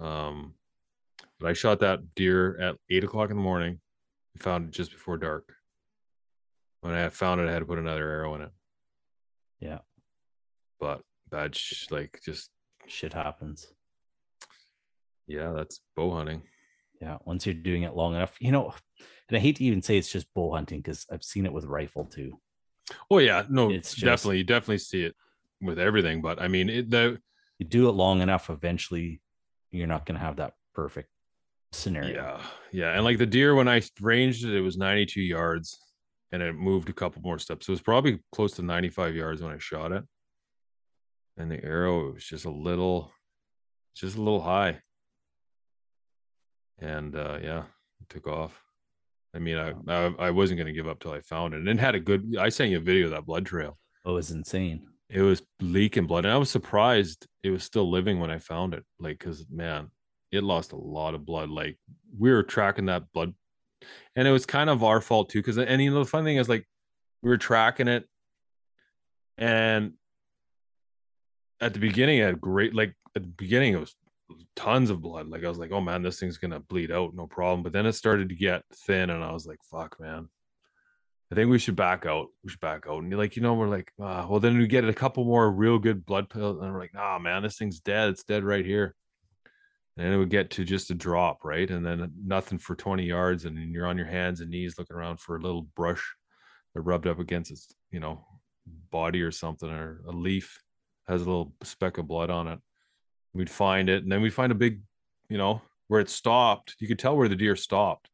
Um, 0.00 0.54
but 1.40 1.48
I 1.48 1.52
shot 1.52 1.80
that 1.80 2.14
deer 2.14 2.58
at 2.60 2.76
eight 2.90 3.04
o'clock 3.04 3.30
in 3.30 3.36
the 3.36 3.42
morning. 3.42 3.80
And 4.34 4.42
found 4.42 4.68
it 4.68 4.70
just 4.72 4.90
before 4.90 5.16
dark. 5.16 5.54
When 6.80 6.94
I 6.94 7.08
found 7.08 7.40
it, 7.40 7.48
I 7.48 7.52
had 7.52 7.60
to 7.60 7.64
put 7.64 7.78
another 7.78 8.08
arrow 8.08 8.34
in 8.34 8.42
it. 8.42 8.50
Yeah. 9.60 9.78
But 10.80 11.02
bad, 11.30 11.54
sh- 11.56 11.90
like 11.90 12.20
just 12.24 12.50
Shit 12.86 13.12
happens. 13.12 13.66
yeah, 15.26 15.52
that's 15.54 15.80
bow 15.94 16.14
hunting. 16.14 16.42
Yeah, 17.00 17.18
once 17.24 17.44
you're 17.46 17.54
doing 17.54 17.82
it 17.82 17.94
long 17.94 18.14
enough, 18.14 18.36
you 18.40 18.50
know, 18.50 18.72
and 19.28 19.36
I 19.36 19.40
hate 19.40 19.56
to 19.56 19.64
even 19.64 19.82
say 19.82 19.98
it's 19.98 20.10
just 20.10 20.32
bow 20.34 20.52
hunting 20.54 20.80
because 20.80 21.06
I've 21.12 21.22
seen 21.22 21.44
it 21.46 21.52
with 21.52 21.64
rifle 21.66 22.06
too. 22.06 22.40
Oh 23.10 23.18
yeah, 23.18 23.44
no, 23.50 23.70
It's 23.70 23.90
just- 23.94 24.04
definitely, 24.04 24.38
you 24.38 24.44
definitely 24.44 24.78
see 24.78 25.04
it 25.04 25.14
with 25.60 25.78
everything. 25.78 26.22
But 26.22 26.40
I 26.40 26.48
mean, 26.48 26.70
it, 26.70 26.90
the 26.90 27.20
You 27.58 27.66
do 27.66 27.88
it 27.88 27.92
long 27.92 28.22
enough, 28.22 28.48
eventually, 28.50 29.20
you're 29.70 29.86
not 29.86 30.06
going 30.06 30.18
to 30.18 30.24
have 30.24 30.36
that 30.36 30.54
perfect 30.74 31.10
scenario. 31.72 32.14
Yeah, 32.14 32.40
yeah, 32.72 32.94
and 32.94 33.04
like 33.04 33.18
the 33.18 33.26
deer 33.26 33.54
when 33.54 33.68
I 33.68 33.82
ranged 34.00 34.44
it, 34.46 34.54
it 34.54 34.60
was 34.62 34.78
92 34.78 35.20
yards, 35.20 35.78
and 36.32 36.42
it 36.42 36.54
moved 36.54 36.88
a 36.88 36.92
couple 36.92 37.22
more 37.22 37.38
steps. 37.38 37.66
So 37.66 37.70
It 37.70 37.74
was 37.74 37.80
probably 37.82 38.20
close 38.32 38.52
to 38.52 38.62
95 38.62 39.14
yards 39.14 39.42
when 39.42 39.52
I 39.52 39.58
shot 39.58 39.92
it, 39.92 40.04
and 41.36 41.50
the 41.50 41.62
arrow 41.64 42.12
was 42.12 42.24
just 42.24 42.44
a 42.44 42.50
little, 42.50 43.12
just 43.94 44.16
a 44.16 44.20
little 44.20 44.42
high, 44.42 44.80
and 46.78 47.14
uh 47.16 47.38
yeah, 47.42 47.64
it 48.00 48.08
took 48.08 48.26
off. 48.26 48.60
I 49.34 49.38
mean, 49.38 49.56
I 49.56 49.72
I, 49.88 50.14
I 50.18 50.30
wasn't 50.30 50.58
gonna 50.58 50.72
give 50.72 50.88
up 50.88 51.00
till 51.00 51.12
I 51.12 51.20
found 51.20 51.54
it, 51.54 51.58
and 51.58 51.68
it 51.68 51.78
had 51.78 51.94
a 51.94 52.00
good. 52.00 52.36
I 52.38 52.48
sent 52.48 52.70
you 52.70 52.78
a 52.78 52.80
video 52.80 53.06
of 53.06 53.12
that 53.12 53.26
blood 53.26 53.46
trail. 53.46 53.78
Oh, 54.04 54.14
was 54.14 54.30
insane. 54.30 54.86
It 55.10 55.22
was 55.22 55.42
leaking 55.60 56.06
blood, 56.06 56.24
and 56.24 56.32
I 56.34 56.36
was 56.36 56.50
surprised 56.50 57.26
it 57.42 57.50
was 57.50 57.64
still 57.64 57.90
living 57.90 58.20
when 58.20 58.30
I 58.30 58.38
found 58.38 58.74
it. 58.74 58.84
Like, 58.98 59.18
cause 59.18 59.46
man, 59.50 59.90
it 60.30 60.42
lost 60.42 60.72
a 60.72 60.76
lot 60.76 61.14
of 61.14 61.24
blood. 61.24 61.50
Like 61.50 61.78
we 62.16 62.30
were 62.30 62.42
tracking 62.42 62.86
that 62.86 63.10
blood, 63.12 63.34
and 64.16 64.28
it 64.28 64.32
was 64.32 64.46
kind 64.46 64.70
of 64.70 64.84
our 64.84 65.00
fault 65.00 65.30
too. 65.30 65.42
Cause 65.42 65.58
and 65.58 65.82
you 65.82 65.90
know 65.90 66.00
the 66.00 66.10
fun 66.10 66.24
thing 66.24 66.36
is 66.36 66.48
like 66.48 66.66
we 67.22 67.30
were 67.30 67.38
tracking 67.38 67.88
it, 67.88 68.08
and 69.36 69.92
at 71.60 71.74
the 71.74 71.80
beginning, 71.80 72.18
it 72.18 72.26
had 72.26 72.40
great. 72.40 72.74
Like 72.74 72.94
at 73.16 73.22
the 73.22 73.28
beginning, 73.28 73.74
it 73.74 73.80
was 73.80 73.96
tons 74.56 74.90
of 74.90 75.00
blood. 75.00 75.28
Like 75.28 75.44
I 75.44 75.48
was 75.48 75.58
like, 75.58 75.72
oh 75.72 75.80
man, 75.80 76.02
this 76.02 76.20
thing's 76.20 76.38
gonna 76.38 76.60
bleed 76.60 76.90
out, 76.90 77.14
no 77.14 77.26
problem. 77.26 77.62
But 77.62 77.72
then 77.72 77.86
it 77.86 77.94
started 77.94 78.28
to 78.28 78.34
get 78.34 78.62
thin, 78.74 79.10
and 79.10 79.24
I 79.24 79.32
was 79.32 79.46
like, 79.46 79.58
fuck, 79.62 79.98
man. 80.00 80.28
I 81.30 81.34
think 81.34 81.50
we 81.50 81.58
should 81.58 81.76
back 81.76 82.06
out. 82.06 82.28
We 82.42 82.50
should 82.50 82.60
back 82.60 82.86
out. 82.88 83.02
And 83.02 83.14
like, 83.16 83.36
you 83.36 83.42
know, 83.42 83.52
we're 83.52 83.68
like, 83.68 83.92
ah, 84.00 84.26
well, 84.26 84.40
then 84.40 84.56
we 84.56 84.66
get 84.66 84.84
a 84.84 84.94
couple 84.94 85.24
more 85.24 85.50
real 85.50 85.78
good 85.78 86.06
blood 86.06 86.30
pills. 86.30 86.58
And 86.60 86.72
we're 86.72 86.80
like, 86.80 86.94
ah, 86.96 87.18
man, 87.18 87.42
this 87.42 87.58
thing's 87.58 87.80
dead. 87.80 88.08
It's 88.08 88.24
dead 88.24 88.44
right 88.44 88.64
here. 88.64 88.94
And 89.98 90.14
it 90.14 90.16
would 90.16 90.30
get 90.30 90.50
to 90.50 90.64
just 90.64 90.92
a 90.92 90.94
drop, 90.94 91.44
right? 91.44 91.68
And 91.68 91.84
then 91.84 92.12
nothing 92.24 92.58
for 92.58 92.76
20 92.76 93.04
yards. 93.04 93.44
And 93.44 93.72
you're 93.72 93.86
on 93.86 93.98
your 93.98 94.06
hands 94.06 94.40
and 94.40 94.48
knees 94.48 94.76
looking 94.78 94.96
around 94.96 95.18
for 95.18 95.36
a 95.36 95.40
little 95.40 95.62
brush 95.74 96.14
that 96.74 96.82
rubbed 96.82 97.08
up 97.08 97.18
against 97.18 97.50
its, 97.50 97.74
you 97.90 97.98
know, 97.98 98.24
body 98.90 99.22
or 99.22 99.32
something, 99.32 99.68
or 99.68 100.02
a 100.06 100.12
leaf 100.12 100.62
has 101.08 101.22
a 101.22 101.24
little 101.24 101.52
speck 101.64 101.98
of 101.98 102.06
blood 102.06 102.30
on 102.30 102.46
it. 102.46 102.60
We'd 103.34 103.50
find 103.50 103.88
it. 103.88 104.04
And 104.04 104.12
then 104.12 104.22
we'd 104.22 104.32
find 104.32 104.52
a 104.52 104.54
big, 104.54 104.82
you 105.28 105.36
know, 105.36 105.62
where 105.88 106.00
it 106.00 106.10
stopped. 106.10 106.76
You 106.78 106.86
could 106.86 106.98
tell 106.98 107.16
where 107.16 107.28
the 107.28 107.34
deer 107.34 107.56
stopped. 107.56 108.08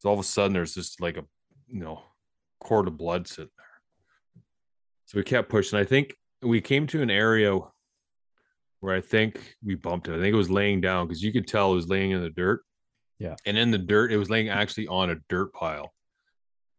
So 0.00 0.10
all 0.10 0.14
of 0.14 0.20
a 0.20 0.24
sudden 0.24 0.52
there's 0.52 0.74
just 0.74 1.00
like 1.00 1.16
a, 1.16 1.24
you 1.66 1.80
know, 1.80 2.02
cord 2.60 2.88
of 2.88 2.98
blood 2.98 3.26
sitting 3.26 3.50
there. 3.56 4.42
So 5.06 5.16
we 5.16 5.24
kept 5.24 5.48
pushing. 5.48 5.78
I 5.78 5.84
think 5.84 6.14
we 6.42 6.60
came 6.60 6.86
to 6.88 7.00
an 7.00 7.10
area 7.10 7.58
where 8.86 8.94
I 8.94 9.00
think 9.00 9.56
we 9.64 9.74
bumped 9.74 10.06
it. 10.06 10.12
I 10.12 10.20
think 10.20 10.32
it 10.32 10.36
was 10.36 10.48
laying 10.48 10.80
down 10.80 11.08
because 11.08 11.20
you 11.20 11.32
could 11.32 11.48
tell 11.48 11.72
it 11.72 11.74
was 11.74 11.88
laying 11.88 12.12
in 12.12 12.22
the 12.22 12.30
dirt. 12.30 12.60
Yeah. 13.18 13.34
And 13.44 13.58
in 13.58 13.72
the 13.72 13.78
dirt, 13.78 14.12
it 14.12 14.16
was 14.16 14.30
laying 14.30 14.48
actually 14.48 14.86
on 14.86 15.10
a 15.10 15.16
dirt 15.28 15.52
pile. 15.52 15.92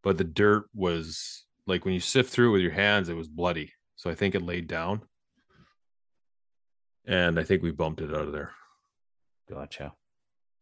But 0.03 0.17
the 0.17 0.23
dirt 0.23 0.69
was 0.73 1.45
like 1.65 1.83
when 1.83 1.93
you 1.93 1.99
sift 1.99 2.29
through 2.31 2.49
it 2.49 2.53
with 2.53 2.61
your 2.61 2.71
hands, 2.71 3.09
it 3.09 3.15
was 3.17 3.27
bloody. 3.27 3.73
So 3.97 4.09
I 4.09 4.15
think 4.15 4.35
it 4.35 4.41
laid 4.41 4.67
down. 4.67 5.01
and 7.05 7.37
I 7.39 7.43
think 7.43 7.61
we 7.61 7.71
bumped 7.71 7.99
it 8.01 8.09
out 8.13 8.27
of 8.27 8.31
there. 8.31 8.51
Gotcha. 9.49 9.91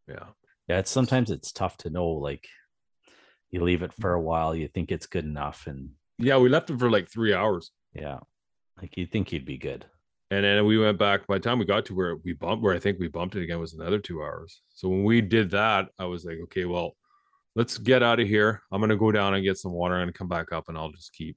Yeah. 0.08 0.26
Yeah, 0.68 0.78
it's 0.80 0.90
sometimes 0.90 1.30
it's 1.30 1.52
tough 1.52 1.76
to 1.78 1.90
know. 1.90 2.08
Like, 2.08 2.48
you 3.50 3.62
leave 3.62 3.82
it 3.82 3.92
for 3.92 4.14
a 4.14 4.20
while, 4.20 4.52
you 4.54 4.66
think 4.66 4.90
it's 4.90 5.06
good 5.06 5.24
enough, 5.24 5.68
and 5.68 5.90
Yeah, 6.18 6.38
we 6.38 6.48
left 6.48 6.70
it 6.70 6.78
for 6.80 6.90
like 6.90 7.08
three 7.08 7.32
hours. 7.32 7.70
yeah, 7.94 8.18
like 8.80 8.96
you 8.96 9.06
think 9.06 9.30
you'd 9.32 9.44
be 9.44 9.58
good. 9.58 9.86
And 10.30 10.44
then 10.44 10.66
we 10.66 10.76
went 10.78 10.98
back. 10.98 11.26
By 11.26 11.38
the 11.38 11.44
time 11.44 11.58
we 11.58 11.64
got 11.64 11.84
to 11.86 11.94
where 11.94 12.16
we 12.16 12.32
bumped, 12.32 12.62
where 12.62 12.74
I 12.74 12.78
think 12.80 12.98
we 12.98 13.06
bumped 13.08 13.36
it 13.36 13.42
again, 13.42 13.60
was 13.60 13.74
another 13.74 13.98
two 14.00 14.22
hours. 14.22 14.60
So 14.74 14.88
when 14.88 15.04
we 15.04 15.20
did 15.20 15.50
that, 15.52 15.88
I 15.98 16.04
was 16.06 16.24
like, 16.24 16.38
okay, 16.44 16.64
well, 16.64 16.96
let's 17.54 17.78
get 17.78 18.02
out 18.02 18.18
of 18.20 18.26
here. 18.26 18.62
I'm 18.72 18.80
gonna 18.80 18.96
go 18.96 19.12
down 19.12 19.34
and 19.34 19.44
get 19.44 19.56
some 19.56 19.72
water 19.72 19.94
and 19.96 20.12
come 20.12 20.28
back 20.28 20.52
up, 20.52 20.68
and 20.68 20.76
I'll 20.76 20.90
just 20.90 21.12
keep, 21.12 21.36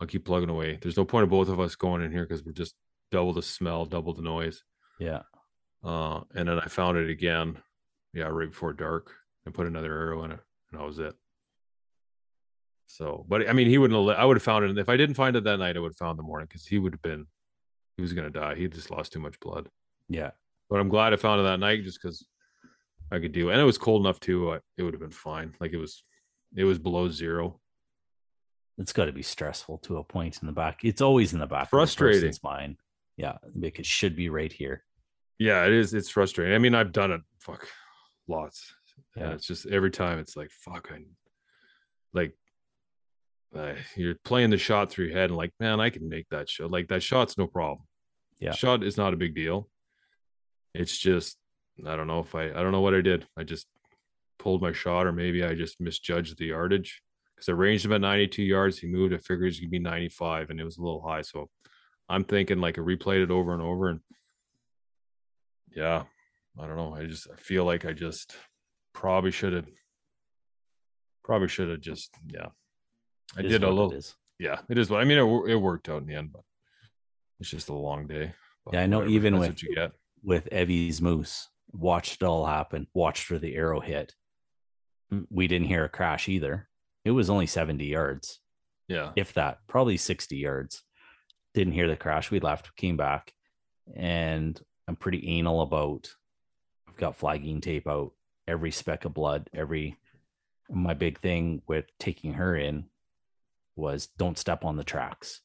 I'll 0.00 0.06
keep 0.06 0.24
plugging 0.24 0.50
away. 0.50 0.78
There's 0.80 0.96
no 0.96 1.04
point 1.04 1.24
of 1.24 1.30
both 1.30 1.48
of 1.48 1.58
us 1.58 1.74
going 1.74 2.00
in 2.02 2.12
here 2.12 2.24
because 2.24 2.44
we're 2.44 2.52
just 2.52 2.74
double 3.10 3.32
the 3.32 3.42
smell, 3.42 3.86
double 3.86 4.14
the 4.14 4.22
noise. 4.22 4.62
Yeah, 5.00 5.22
Uh, 5.82 6.20
and 6.36 6.48
then 6.48 6.60
I 6.60 6.66
found 6.66 6.96
it 6.98 7.10
again, 7.10 7.58
yeah, 8.14 8.24
right 8.28 8.48
before 8.48 8.72
dark, 8.72 9.10
and 9.44 9.52
put 9.54 9.66
another 9.66 9.92
arrow 9.92 10.22
in 10.24 10.30
it, 10.30 10.40
and 10.70 10.80
that 10.80 10.86
was 10.86 11.00
it. 11.00 11.14
So, 12.86 13.24
but 13.28 13.48
I 13.48 13.52
mean, 13.52 13.68
he 13.68 13.78
wouldn't 13.78 13.98
have. 14.08 14.16
I 14.18 14.24
would 14.24 14.36
have 14.36 14.42
found 14.44 14.64
it 14.64 14.78
if 14.78 14.88
I 14.88 14.96
didn't 14.96 15.16
find 15.16 15.34
it 15.34 15.44
that 15.44 15.58
night. 15.58 15.76
I 15.76 15.80
would 15.80 15.90
have 15.92 15.96
found 15.96 16.10
it 16.10 16.12
in 16.12 16.16
the 16.18 16.22
morning 16.24 16.46
because 16.48 16.66
he 16.66 16.78
would 16.78 16.92
have 16.92 17.02
been, 17.02 17.26
he 18.02 18.04
was 18.04 18.12
gonna 18.14 18.30
die. 18.30 18.56
He 18.56 18.66
just 18.68 18.90
lost 18.90 19.12
too 19.12 19.20
much 19.20 19.38
blood. 19.40 19.68
yeah, 20.08 20.30
But 20.68 20.80
I'm 20.80 20.88
glad 20.88 21.12
I 21.12 21.16
found 21.16 21.40
it 21.40 21.44
that 21.44 21.60
night 21.60 21.84
just 21.84 22.00
because 22.02 22.26
I 23.12 23.18
could 23.20 23.32
do, 23.32 23.48
it. 23.48 23.52
and 23.52 23.60
it 23.60 23.64
was 23.64 23.78
cold 23.78 24.02
enough 24.04 24.18
too. 24.18 24.50
uh, 24.50 24.58
It 24.76 24.82
would 24.82 24.94
have 24.94 25.00
been 25.00 25.10
fine. 25.10 25.54
Like 25.60 25.72
it 25.72 25.76
was, 25.78 26.02
it 26.56 26.64
was 26.64 26.78
below 26.78 27.08
zero. 27.08 27.60
it's 28.78 28.92
got 28.92 29.04
to 29.04 29.12
be 29.12 29.22
stressful 29.22 29.78
to 29.78 29.98
a 29.98 30.04
point 30.04 30.38
in 30.40 30.46
the 30.46 30.52
back. 30.52 30.80
It's 30.82 31.00
always 31.02 31.32
in 31.32 31.38
the 31.38 31.46
back. 31.46 31.70
Frustrating. 31.70 32.20
Person's 32.22 32.42
mind. 32.42 32.76
Yeah, 33.16 33.36
because 33.60 33.80
it 33.80 33.86
should 33.86 34.16
be 34.16 34.28
right 34.30 34.52
here. 34.52 34.84
Yeah, 35.38 35.64
it 35.66 35.72
is. 35.72 35.92
It's 35.94 36.08
frustrating. 36.08 36.54
I 36.54 36.58
mean, 36.58 36.74
I've 36.74 36.92
done 36.92 37.12
it, 37.12 37.20
fuck, 37.38 37.68
lots. 38.26 38.74
Yeah. 39.16 39.24
And 39.24 39.32
it's 39.34 39.46
just 39.46 39.66
every 39.66 39.90
time 39.90 40.18
it's 40.18 40.36
like, 40.36 40.50
fuck, 40.50 40.90
I 40.92 41.02
like, 42.14 42.34
uh, 43.56 43.74
you're 43.96 44.14
playing 44.24 44.48
the 44.50 44.56
shot 44.58 44.90
through 44.90 45.06
your 45.06 45.14
head 45.16 45.28
and 45.30 45.36
like, 45.36 45.52
man, 45.60 45.80
I 45.80 45.90
can 45.90 46.08
make 46.08 46.26
that 46.30 46.48
shot. 46.48 46.70
Like 46.70 46.88
that 46.88 47.02
shot's 47.02 47.36
no 47.36 47.46
problem. 47.46 47.80
Yeah. 48.42 48.52
shot 48.52 48.82
is 48.82 48.96
not 48.96 49.14
a 49.14 49.16
big 49.16 49.34
deal. 49.34 49.68
It's 50.74 50.96
just, 50.96 51.36
I 51.86 51.96
don't 51.96 52.06
know 52.06 52.20
if 52.20 52.34
I, 52.34 52.46
I 52.46 52.62
don't 52.62 52.72
know 52.72 52.80
what 52.80 52.94
I 52.94 53.00
did. 53.00 53.26
I 53.36 53.44
just 53.44 53.66
pulled 54.38 54.62
my 54.62 54.72
shot, 54.72 55.06
or 55.06 55.12
maybe 55.12 55.44
I 55.44 55.54
just 55.54 55.80
misjudged 55.80 56.38
the 56.38 56.46
yardage 56.46 57.02
because 57.34 57.48
I 57.48 57.52
ranged 57.52 57.84
him 57.84 57.92
at 57.92 58.00
92 58.00 58.42
yards. 58.42 58.78
He 58.78 58.86
moved. 58.86 59.14
I 59.14 59.18
figured 59.18 59.54
gonna 59.58 59.68
be 59.68 59.78
95, 59.78 60.50
and 60.50 60.60
it 60.60 60.64
was 60.64 60.78
a 60.78 60.82
little 60.82 61.02
high. 61.02 61.22
So 61.22 61.48
I'm 62.08 62.24
thinking 62.24 62.60
like 62.60 62.78
I 62.78 62.82
replayed 62.82 63.22
it 63.22 63.30
over 63.30 63.52
and 63.52 63.62
over, 63.62 63.88
and 63.88 64.00
yeah, 65.74 66.04
I 66.60 66.66
don't 66.66 66.76
know. 66.76 66.94
I 66.94 67.06
just 67.06 67.28
I 67.32 67.36
feel 67.36 67.64
like 67.64 67.84
I 67.84 67.92
just 67.92 68.36
probably 68.92 69.30
should 69.30 69.52
have 69.52 69.66
probably 71.24 71.48
should 71.48 71.70
have 71.70 71.80
just 71.80 72.14
yeah. 72.28 72.46
I 73.36 73.40
It 73.40 73.48
did 73.48 73.64
a 73.64 73.70
little 73.70 73.94
yeah, 74.38 74.58
it 74.68 74.76
is 74.76 74.90
what 74.90 75.00
I 75.00 75.04
mean 75.04 75.18
it, 75.18 75.52
it 75.52 75.56
worked 75.56 75.88
out 75.88 76.02
in 76.02 76.06
the 76.06 76.14
end, 76.14 76.32
but 76.32 76.42
it's 77.42 77.50
just 77.50 77.68
a 77.68 77.74
long 77.74 78.06
day. 78.06 78.32
But 78.64 78.74
Yeah, 78.74 78.82
I 78.82 78.86
know 78.86 78.98
whatever, 78.98 79.14
even 79.14 79.38
with- 79.38 79.60
with 80.22 80.48
Evie's 80.52 81.02
moose. 81.02 81.48
Watched 81.72 82.22
it 82.22 82.24
all 82.24 82.46
happen. 82.46 82.86
Watched 82.94 83.28
where 83.30 83.38
the 83.40 83.54
arrow 83.56 83.80
hit. 83.80 84.14
Mm, 85.12 85.26
We 85.30 85.48
didn't 85.48 85.66
hear 85.68 85.84
a 85.84 85.88
crash 85.88 86.28
either. 86.28 86.68
It 87.04 87.10
was 87.10 87.28
only 87.28 87.46
70 87.46 87.86
yards, 87.86 88.40
Yeah. 88.88 89.12
if 89.16 89.32
that, 89.34 89.66
probably 89.66 89.96
60 89.96 90.36
yards. 90.36 90.84
Didn't 91.54 91.72
hear 91.72 91.88
the 91.88 91.96
crash. 91.96 92.30
We 92.30 92.38
left, 92.40 92.76
came 92.76 92.96
back, 92.96 93.34
and 93.94 94.60
I'm 94.86 94.96
pretty 94.96 95.26
anal 95.38 95.60
about. 95.62 96.14
I've 96.86 96.96
got 96.96 97.16
flagging 97.16 97.60
tape 97.60 97.88
out 97.88 98.14
every 98.46 98.70
speck 98.70 99.04
of 99.04 99.14
blood. 99.14 99.50
Every 99.52 99.96
my 100.70 100.94
big 100.94 101.18
thing 101.20 101.62
with 101.66 101.86
taking 101.98 102.34
her 102.34 102.54
in 102.56 102.88
was 103.76 104.06
don't 104.06 104.38
step 104.38 104.64
on 104.64 104.76
the 104.76 104.84
tracks 104.84 105.40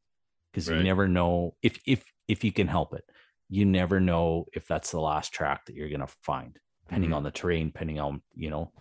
because 0.65 0.69
you 0.69 0.83
never 0.83 1.07
know 1.07 1.55
if 1.61 1.79
if 1.85 2.03
if 2.27 2.43
you 2.43 2.51
can 2.51 2.67
help 2.67 2.93
it. 2.93 3.03
You 3.49 3.63
never 3.65 3.99
know 3.99 4.45
if 4.53 4.67
that's 4.67 4.91
the 4.91 4.99
last 4.99 5.31
track 5.33 5.65
that 5.65 5.75
you're 5.75 5.89
going 5.89 6.01
to 6.01 6.13
find 6.23 6.59
depending 6.85 7.11
Mhm. 7.11 7.15
on 7.15 7.23
the 7.23 7.31
terrain 7.31 7.67
depending 7.67 7.99
on 7.99 8.21
you 8.35 8.49
know? 8.49 8.71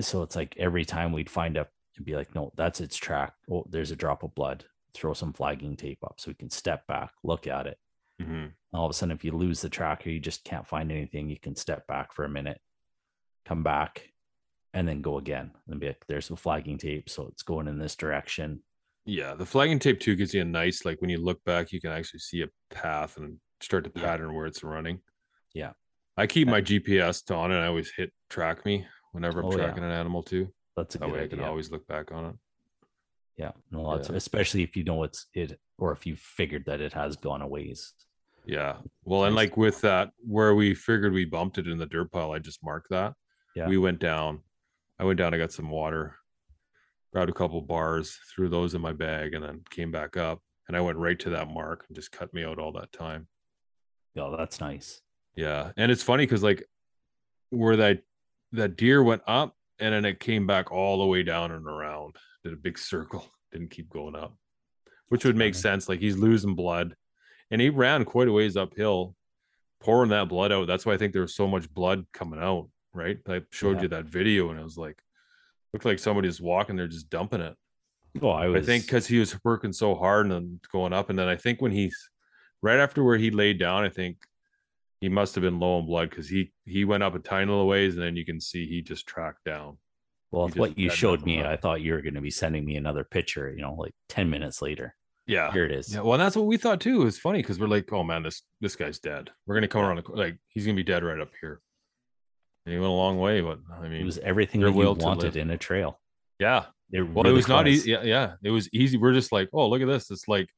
So 0.00 0.22
it's 0.22 0.36
like 0.36 0.54
every 0.58 0.84
time 0.84 1.12
we'd 1.12 1.30
find 1.30 1.56
a 1.56 1.66
it'd 1.94 2.04
be 2.06 2.16
like 2.16 2.34
no 2.34 2.52
that's 2.56 2.80
its 2.80 2.96
track. 2.96 3.34
Oh 3.50 3.64
there's 3.68 3.90
a 3.90 3.96
drop 3.96 4.22
of 4.22 4.34
blood. 4.34 4.64
Throw 4.94 5.14
some 5.14 5.32
flagging 5.32 5.76
tape 5.76 6.02
up 6.04 6.16
so 6.18 6.30
we 6.30 6.34
can 6.34 6.50
step 6.50 6.86
back 6.86 7.12
look 7.22 7.46
at 7.46 7.66
it. 7.66 7.78
Mhm. 8.20 8.52
all 8.74 8.84
of 8.86 8.90
a 8.90 8.94
sudden 8.94 9.14
if 9.16 9.24
you 9.24 9.32
lose 9.32 9.60
the 9.62 9.68
track 9.68 10.06
or 10.06 10.10
you 10.10 10.20
just 10.20 10.44
can't 10.44 10.66
find 10.66 10.92
anything 10.92 11.28
you 11.28 11.38
can 11.40 11.56
step 11.56 11.86
back 11.86 12.12
for 12.12 12.24
a 12.24 12.28
minute 12.28 12.60
come 13.44 13.62
back 13.62 14.10
and 14.74 14.86
then 14.86 15.02
go 15.02 15.18
again 15.18 15.50
and 15.66 15.80
be 15.80 15.88
like 15.88 16.04
there's 16.06 16.28
the 16.28 16.36
flagging 16.36 16.78
tape 16.78 17.08
so 17.08 17.26
it's 17.28 17.42
going 17.42 17.66
in 17.68 17.78
this 17.78 17.96
direction 17.96 18.62
Yeah, 19.04 19.34
the 19.34 19.46
flagging 19.46 19.78
tape 19.78 20.00
too 20.00 20.14
gives 20.14 20.32
you 20.34 20.42
a 20.42 20.44
nice 20.44 20.84
like 20.84 21.00
when 21.00 21.10
you 21.10 21.18
look 21.18 21.42
back, 21.44 21.72
you 21.72 21.80
can 21.80 21.90
actually 21.90 22.20
see 22.20 22.42
a 22.42 22.48
path 22.74 23.16
and 23.16 23.38
start 23.60 23.84
to 23.84 23.92
Yeah. 23.94 24.02
pattern 24.02 24.34
where 24.34 24.46
it's 24.46 24.62
running. 24.62 25.00
Yeah. 25.54 25.72
I 26.16 26.26
keep 26.26 26.46
my 26.48 26.60
GPS 26.60 27.28
on 27.34 27.50
and 27.52 27.60
I 27.60 27.66
always 27.66 27.90
hit 27.96 28.12
track 28.30 28.64
me 28.64 28.86
whenever 29.12 29.40
I'm 29.40 29.46
Oh, 29.46 29.50
yeah. 29.52 29.56
tracking 29.64 29.84
an 29.84 29.90
animal 29.90 30.22
too. 30.22 30.52
that's 30.76 30.94
a 30.94 30.98
That 30.98 31.06
good 31.06 31.12
way 31.14 31.24
I 31.24 31.28
can 31.28 31.40
always 31.40 31.70
look 31.70 31.86
back 31.86 32.12
on 32.12 32.24
it. 32.26 32.36
yeah 33.36 33.52
no 33.70 33.96
that's 33.96 34.08
Yeah. 34.10 34.16
especially 34.16 34.62
if 34.62 34.76
you 34.76 34.84
know 34.84 35.02
it's 35.04 35.26
it 35.34 35.58
or 35.78 35.92
if 35.92 36.06
you 36.06 36.16
figured 36.16 36.64
that 36.66 36.80
it 36.80 36.92
has 36.92 37.16
gone 37.16 37.42
a 37.42 37.46
ways 37.48 37.92
Yeah. 38.46 38.78
Well, 39.04 39.24
and 39.24 39.36
like 39.36 39.56
with 39.56 39.80
that, 39.82 40.10
where 40.18 40.54
we 40.54 40.74
figured 40.74 41.12
we 41.12 41.24
bumped 41.24 41.58
it 41.58 41.68
in 41.68 41.78
the 41.78 41.86
dirt 41.86 42.10
pile, 42.10 42.32
I 42.32 42.38
just 42.40 42.62
marked 42.64 42.90
that. 42.90 43.14
Yeah. 43.54 43.68
We 43.68 43.78
went 43.78 44.00
down. 44.00 44.42
I 44.98 45.04
went 45.04 45.18
down. 45.18 45.32
I 45.32 45.38
got 45.38 45.52
some 45.52 45.70
water, 45.70 46.16
grabbed 47.12 47.30
a 47.30 47.34
couple 47.34 47.60
bars, 47.60 48.18
threw 48.34 48.48
those 48.48 48.74
in 48.74 48.80
my 48.80 48.92
bag, 48.92 49.34
and 49.34 49.44
then 49.44 49.62
came 49.70 49.90
back 49.90 50.16
up. 50.16 50.40
And 50.68 50.76
I 50.76 50.80
went 50.80 50.98
right 50.98 51.18
to 51.20 51.30
that 51.30 51.48
mark 51.50 51.84
and 51.88 51.94
just 51.96 52.12
cut 52.12 52.32
me 52.32 52.44
out 52.44 52.58
all 52.58 52.72
that 52.72 52.92
time. 52.92 53.26
oh 54.16 54.36
that's 54.36 54.60
nice 54.60 55.00
Yeah. 55.36 55.72
And 55.76 55.90
it's 55.92 56.02
funny 56.02 56.24
because 56.24 56.42
like 56.42 56.64
where 57.50 57.76
that 57.76 58.02
that 58.52 58.76
deer 58.76 59.02
went 59.02 59.22
up 59.26 59.54
and 59.78 59.92
then 59.94 60.04
it 60.04 60.20
came 60.20 60.46
back 60.46 60.70
all 60.70 60.98
the 60.98 61.06
way 61.06 61.22
down 61.22 61.50
and 61.52 61.66
around, 61.66 62.16
did 62.44 62.52
a 62.52 62.56
big 62.56 62.78
circle, 62.92 63.26
didn't 63.50 63.70
keep 63.70 63.90
going 63.90 64.14
up, 64.16 64.34
which 65.08 65.24
would 65.24 65.36
make 65.36 65.54
funny. 65.54 65.62
sense. 65.62 65.88
Like 65.88 66.00
he's 66.00 66.16
losing 66.16 66.54
blood. 66.54 66.96
And 67.50 67.60
he 67.60 67.68
ran 67.68 68.06
quite 68.06 68.28
a 68.28 68.32
ways 68.32 68.56
uphill, 68.56 69.14
pouring 69.80 70.08
that 70.10 70.28
blood 70.30 70.52
out. 70.52 70.66
That's 70.66 70.86
why 70.86 70.94
I 70.94 70.96
think 70.96 71.12
there 71.12 71.20
was 71.20 71.34
so 71.34 71.46
much 71.46 71.68
blood 71.74 72.06
coming 72.14 72.40
out, 72.40 72.70
right? 72.94 73.18
I 73.28 73.42
showed 73.50 73.76
Yeah. 73.76 73.82
you 73.82 73.88
that 73.88 74.06
video 74.06 74.48
and 74.50 74.58
it 74.58 74.62
was 74.64 74.78
like 74.78 75.02
looked 75.72 75.84
like 75.84 75.98
somebody's 75.98 76.40
walking 76.40 76.76
there 76.76 76.88
just 76.88 77.08
dumping 77.10 77.40
it. 77.40 77.54
oh 78.22 78.28
i 78.30 78.46
was 78.48 78.62
I 78.62 78.66
think 78.66 78.84
because 78.84 79.06
he 79.06 79.18
was 79.18 79.36
working 79.44 79.72
so 79.72 79.94
hard 79.94 80.30
and 80.30 80.60
going 80.70 80.92
up, 80.92 81.10
and 81.10 81.18
then 81.18 81.28
I 81.28 81.36
think 81.36 81.60
when 81.62 81.72
he's 81.72 81.96
right 82.62 82.78
after 82.78 83.02
where 83.02 83.16
he 83.18 83.30
laid 83.30 83.58
down, 83.58 83.84
I 83.84 83.88
think 83.88 84.18
he 85.00 85.08
must 85.08 85.34
have 85.34 85.42
been 85.42 85.58
low 85.58 85.78
in 85.80 85.86
blood 85.86 86.10
because 86.10 86.28
he 86.28 86.52
he 86.64 86.84
went 86.84 87.02
up 87.02 87.14
a 87.14 87.18
tiny 87.18 87.46
little 87.50 87.66
ways, 87.66 87.94
and 87.94 88.02
then 88.04 88.16
you 88.16 88.24
can 88.24 88.40
see 88.40 88.66
he 88.66 88.82
just 88.82 89.06
tracked 89.06 89.44
down. 89.44 89.78
well 90.30 90.46
just 90.48 90.58
what 90.58 90.78
you 90.78 90.88
showed 90.90 91.24
me 91.24 91.38
left. 91.38 91.48
i 91.48 91.56
thought 91.56 91.80
you 91.80 91.92
were 91.92 92.02
going 92.02 92.14
to 92.14 92.20
be 92.20 92.30
sending 92.30 92.64
me 92.64 92.76
another 92.76 93.04
picture 93.04 93.52
you 93.54 93.60
know 93.62 93.74
like 93.74 93.94
10 94.08 94.30
minutes 94.30 94.62
later 94.62 94.94
Yeah, 95.26 95.50
here 95.52 95.64
it 95.64 95.72
is 95.72 95.92
yeah. 95.94 96.00
Well, 96.02 96.18
that's 96.18 96.36
what 96.36 96.46
we 96.46 96.56
thought 96.56 96.80
too. 96.80 97.06
It's 97.06 97.18
funny 97.18 97.40
because 97.42 97.58
we're 97.60 97.68
like, 97.76 97.92
oh 97.92 98.02
man, 98.04 98.22
this 98.22 98.42
this 98.60 98.76
guy's 98.76 98.98
dead. 98.98 99.30
We're 99.46 99.56
gonna 99.56 99.68
come 99.74 99.84
around 99.84 100.00
the 100.04 100.12
like 100.12 100.36
he's 100.48 100.64
gonna 100.66 100.76
be 100.84 100.90
dead 100.92 101.02
right 101.04 101.20
up 101.20 101.30
here. 101.40 101.60
And 102.64 102.72
he 102.72 102.78
went 102.78 102.90
a 102.90 102.94
long 102.94 103.18
way, 103.18 103.40
but 103.40 103.58
I 103.76 103.88
mean, 103.88 104.00
it 104.00 104.04
was 104.04 104.18
everything 104.18 104.60
that 104.60 104.74
you 104.74 104.92
wanted 104.92 105.36
in 105.36 105.50
a 105.50 105.58
trail 105.58 105.98
yeah. 106.38 106.64
it 106.92 107.02
Well, 107.02 107.24
it 107.24 107.28
really 107.28 107.32
was 107.32 107.48
not 107.48 107.66
easy. 107.66 107.90
Yeah, 107.90 108.02
yeah, 108.02 108.32
it 108.42 108.50
was 108.50 108.68
easy. 108.72 108.98
We're 108.98 109.14
just 109.14 109.32
like, 109.32 109.48
oh, 109.52 109.68
look 109.68 109.82
at 109.82 109.88
this. 109.88 110.10
It's 110.10 110.28
like 110.28 110.48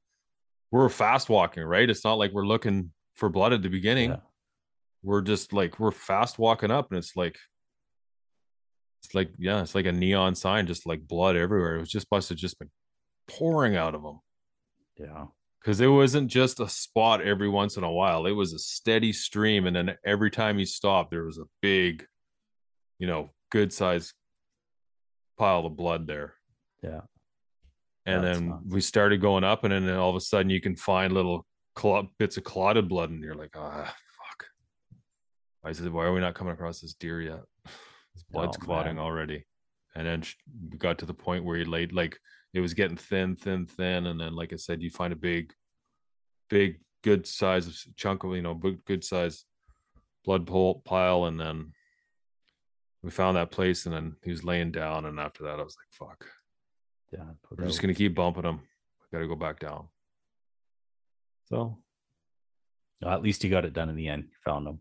we're 0.71 0.89
fast 0.89 1.29
walking, 1.29 1.63
right? 1.65 1.89
It's 1.89 2.05
not 2.05 2.15
like 2.15 2.33
we're 2.33 2.47
looking 2.47 2.93
for 3.15 3.29
blood 3.29 3.53
at 3.53 3.63
the 3.63 3.69
beginning. 3.69 4.11
Yeah. 4.11 4.21
We're 5.03 5.23
just 5.23 5.53
like 5.53 5.79
we're 5.79 5.91
fast 5.91 6.39
walking 6.39 6.71
up, 6.71 6.91
and 6.91 6.99
it's 6.99 7.17
like 7.17 7.39
it's 9.03 9.15
like 9.15 9.31
yeah, 9.39 9.63
it's 9.63 9.75
like 9.75 9.87
a 9.87 9.93
neon 9.93 10.35
sign, 10.35 10.67
just 10.67 10.87
like 10.87 11.07
blood 11.07 11.37
everywhere. 11.37 11.77
It 11.77 11.81
was 11.81 11.91
just 11.91 12.07
must 12.11 12.29
have 12.31 12.39
just 12.39 12.59
been 12.59 12.71
pouring 13.27 13.77
out 13.77 13.95
of 13.95 14.03
them 14.03 14.21
yeah 14.99 15.25
because 15.65 15.81
it 15.81 15.87
wasn't 15.87 16.29
just 16.31 16.61
a 16.61 16.69
spot 16.69 17.23
every 17.23 17.49
once 17.49 17.79
in 17.79 17.85
a 17.85 17.91
while. 17.91 18.27
It 18.27 18.33
was 18.33 18.53
a 18.53 18.59
steady 18.59 19.13
stream, 19.15 19.67
and 19.67 19.75
then 19.75 19.97
every 20.05 20.31
time 20.31 20.59
he 20.59 20.67
stopped, 20.67 21.11
there 21.11 21.25
was 21.25 21.39
a 21.39 21.45
big, 21.63 22.05
you 22.99 23.07
know, 23.07 23.31
good 23.51 23.73
sized 23.73 24.13
pile 25.39 25.65
of 25.65 25.75
blood 25.77 26.07
there. 26.07 26.35
yeah 26.83 27.01
and 28.07 28.23
That's 28.23 28.39
then 28.39 28.61
we 28.69 28.81
started 28.83 29.21
going 29.23 29.45
up 29.45 29.65
and 29.65 29.73
then 29.73 29.89
all 29.97 30.11
of 30.11 30.17
a 30.17 30.21
sudden 30.21 30.51
you 30.51 30.61
can 30.61 30.77
find 30.77 31.13
little 31.13 31.47
clot 31.75 32.07
bits 32.19 32.37
of 32.37 32.45
clotted 32.45 32.89
blood 32.89 33.09
and 33.11 33.25
you're 33.25 33.35
like 33.35 33.51
ah 33.57 33.85
fuck 33.85 34.47
why 35.63 35.71
is 35.71 35.81
it 35.81 35.91
why 35.93 36.05
are 36.05 36.13
we 36.13 36.21
not 36.21 36.35
coming 36.35 36.53
across 36.53 36.81
this 36.81 36.95
deer 36.95 37.21
yet 37.23 37.41
This 38.15 38.23
blood's 38.31 38.57
Oh, 38.61 38.65
clotting 38.65 38.97
man. 38.97 39.05
already 39.05 39.45
and 39.95 40.07
then 40.07 40.23
we 40.71 40.79
got 40.79 40.99
to 40.99 41.07
the 41.07 41.15
point 41.15 41.45
where 41.45 41.57
he 41.57 41.65
laid 41.65 41.93
like 41.93 42.19
it 42.53 42.61
was 42.61 42.75
getting 42.75 42.97
thin 42.97 43.37
thin 43.37 43.67
thin 43.67 44.07
and 44.07 44.21
then 44.21 44.35
like 44.35 44.53
i 44.53 44.57
said 44.57 44.83
you 44.83 44.91
find 44.91 45.13
a 45.13 45.17
big 45.17 45.53
big 46.49 46.81
good 47.03 47.27
size 47.27 47.67
of 47.67 47.77
chunk 47.97 48.25
of 48.25 48.35
you 48.35 48.43
know 48.43 48.55
good 48.55 48.85
good 48.85 49.05
size 49.05 49.45
blood 50.25 50.47
pile, 50.85 51.27
and 51.27 51.39
then 51.39 51.73
we 53.03 53.11
found 53.11 53.37
that 53.37 53.51
place, 53.51 53.87
and 53.87 53.95
then 53.95 54.17
he 54.25 54.31
was 54.31 54.43
laying 54.45 54.73
down, 54.73 55.05
and 55.05 55.21
after 55.21 55.45
that, 55.45 55.61
I 55.61 55.63
was 55.63 55.77
like, 55.77 55.91
"Fuck, 55.91 56.27
Yeah, 57.13 57.35
we're 57.51 57.67
just 57.67 57.81
gonna 57.81 57.95
keep 57.95 58.15
bumping 58.15 58.45
him. 58.45 58.61
Got 59.13 59.21
to 59.21 59.29
go 59.29 59.37
back 59.37 59.61
down." 59.61 59.89
So 61.45 61.79
Well, 63.03 63.13
at 63.13 63.23
least 63.23 63.45
you 63.45 63.51
got 63.51 63.67
it 63.67 63.75
done 63.75 63.91
in 63.91 63.97
the 63.97 64.09
end. 64.09 64.25
You 64.25 64.37
found 64.43 64.67
him. 64.67 64.81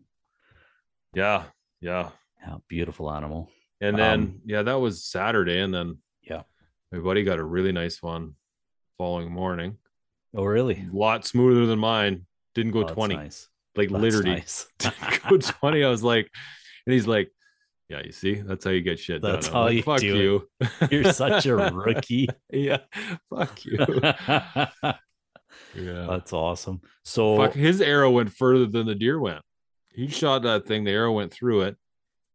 yeah, 1.12 1.44
yeah, 1.80 2.10
Yeah, 2.40 2.56
beautiful 2.68 3.10
animal. 3.10 3.50
And 3.88 3.98
then 3.98 4.20
Um, 4.20 4.40
yeah, 4.44 4.62
that 4.62 4.74
was 4.80 5.04
Saturday, 5.04 5.60
and 5.60 5.72
then 5.74 5.98
Yeah. 6.22 6.42
my 6.92 6.98
buddy 6.98 7.22
got 7.24 7.38
a 7.38 7.44
really 7.44 7.72
nice 7.72 8.02
one 8.02 8.34
following 8.98 9.30
morning. 9.32 9.78
Oh, 10.34 10.44
really? 10.44 10.84
A 10.92 10.96
lot 10.96 11.24
smoother 11.26 11.66
than 11.66 11.78
mine. 11.78 12.26
Didn't 12.54 12.72
go 12.72 12.84
Oh, 12.84 12.88
20. 12.88 13.14
nice. 13.16 13.48
Like 13.76 13.88
That's 13.90 14.02
literally 14.02 14.30
nice. 14.36 14.66
didn't 14.78 15.22
go 15.28 15.36
20. 15.38 15.84
I 15.84 15.88
was 15.88 16.02
like, 16.04 16.30
and 16.86 16.92
he's 16.94 17.06
like, 17.06 17.30
Yeah, 17.88 18.00
you 18.04 18.12
see, 18.12 18.34
that's 18.36 18.64
how 18.64 18.70
you 18.70 18.80
get 18.80 18.98
shit 18.98 19.20
That's 19.22 19.48
done. 19.48 19.56
I'm 19.56 19.60
how 19.60 19.64
like, 19.66 19.76
you 19.76 19.82
Fuck 19.82 20.00
do 20.00 20.06
you. 20.06 20.48
You're 20.90 21.12
such 21.12 21.46
a 21.46 21.54
rookie. 21.74 22.28
yeah. 22.50 22.78
Fuck 23.30 23.64
you. 23.64 23.78
Yeah, 25.76 26.06
that's 26.08 26.32
awesome. 26.32 26.80
So 27.04 27.36
Fuck 27.36 27.52
his 27.54 27.80
arrow 27.80 28.10
went 28.10 28.32
further 28.32 28.66
than 28.66 28.86
the 28.86 28.94
deer 28.94 29.18
went. 29.18 29.42
He 29.90 30.08
shot 30.08 30.42
that 30.42 30.66
thing, 30.66 30.84
the 30.84 30.90
arrow 30.92 31.12
went 31.12 31.32
through 31.32 31.62
it, 31.62 31.76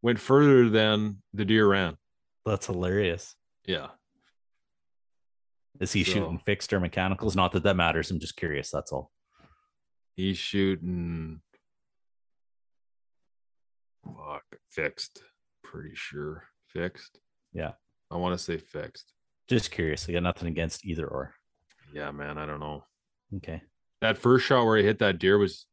went 0.02 0.20
further 0.20 0.70
than 0.70 1.22
the 1.34 1.46
deer 1.46 1.68
ran. 1.68 1.98
that's 2.46 2.66
hilarious. 2.66 3.36
Yeah. 3.66 3.90
Is 5.80 5.92
he 5.94 6.04
So- 6.04 6.14
shooting 6.14 6.40
fixed 6.40 6.74
or 6.74 6.80
mechanicals? 6.80 7.36
Not 7.36 7.52
that 7.52 7.64
that 7.64 7.76
matters. 7.76 8.10
I'm 8.10 8.20
just 8.20 8.36
curious. 8.36 8.72
That's 8.72 8.92
all. 8.92 9.12
He's 10.16 10.38
shooting 10.38 11.42
fuck 14.04 14.44
fixed. 14.68 15.22
Pretty 15.64 15.94
sure. 15.94 16.46
Fixed. 16.68 17.20
Yeah. 17.54 17.74
I 18.12 18.18
want 18.18 18.38
to 18.38 18.44
say 18.44 18.58
fixed. 18.58 19.14
Just 19.48 19.72
curious. 19.72 20.08
I 20.10 20.14
got 20.14 20.24
nothing 20.24 20.48
against 20.48 20.86
either 20.86 21.08
or. 21.08 21.34
Yeah, 21.94 22.12
man. 22.12 22.38
I 22.38 22.46
don't 22.46 22.60
know. 22.60 22.86
Okay. 23.38 23.62
That 24.02 24.18
first 24.18 24.46
shot 24.46 24.66
where 24.66 24.78
he 24.78 24.84
hit 24.84 25.00
that 25.00 25.20
deer 25.20 25.38
was 25.38 25.66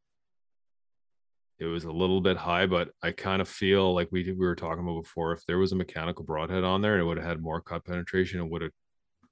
it 1.58 1.66
was 1.66 1.84
a 1.84 1.92
little 1.92 2.20
bit 2.20 2.36
high, 2.36 2.66
but 2.66 2.90
I 3.02 3.12
kind 3.12 3.40
of 3.40 3.48
feel 3.48 3.94
like 3.94 4.08
we 4.10 4.24
we 4.24 4.46
were 4.46 4.54
talking 4.54 4.84
about 4.84 5.02
before. 5.02 5.32
If 5.32 5.44
there 5.46 5.58
was 5.58 5.72
a 5.72 5.76
mechanical 5.76 6.24
broadhead 6.24 6.64
on 6.64 6.82
there, 6.82 6.98
it 6.98 7.04
would 7.04 7.16
have 7.16 7.26
had 7.26 7.40
more 7.40 7.60
cut 7.60 7.84
penetration. 7.84 8.40
It 8.40 8.50
would 8.50 8.62
have 8.62 8.72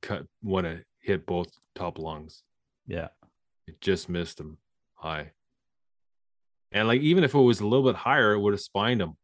cut 0.01 0.27
would 0.43 0.65
have 0.65 0.81
hit 1.01 1.27
both 1.27 1.49
top 1.75 1.99
lungs. 1.99 2.43
Yeah. 2.87 3.09
It 3.67 3.81
just 3.81 4.09
missed 4.09 4.41
him 4.41 4.59
high. 4.95 5.33
And 6.73 6.89
like 6.89 7.03
even 7.03 7.25
if 7.25 7.35
it 7.35 7.39
was 7.39 7.61
a 7.61 7.67
little 7.67 7.87
bit 7.87 7.97
higher, 7.97 8.33
it 8.33 8.41
would 8.41 8.53
have 8.55 8.61
spined 8.61 9.03
him. 9.03 9.17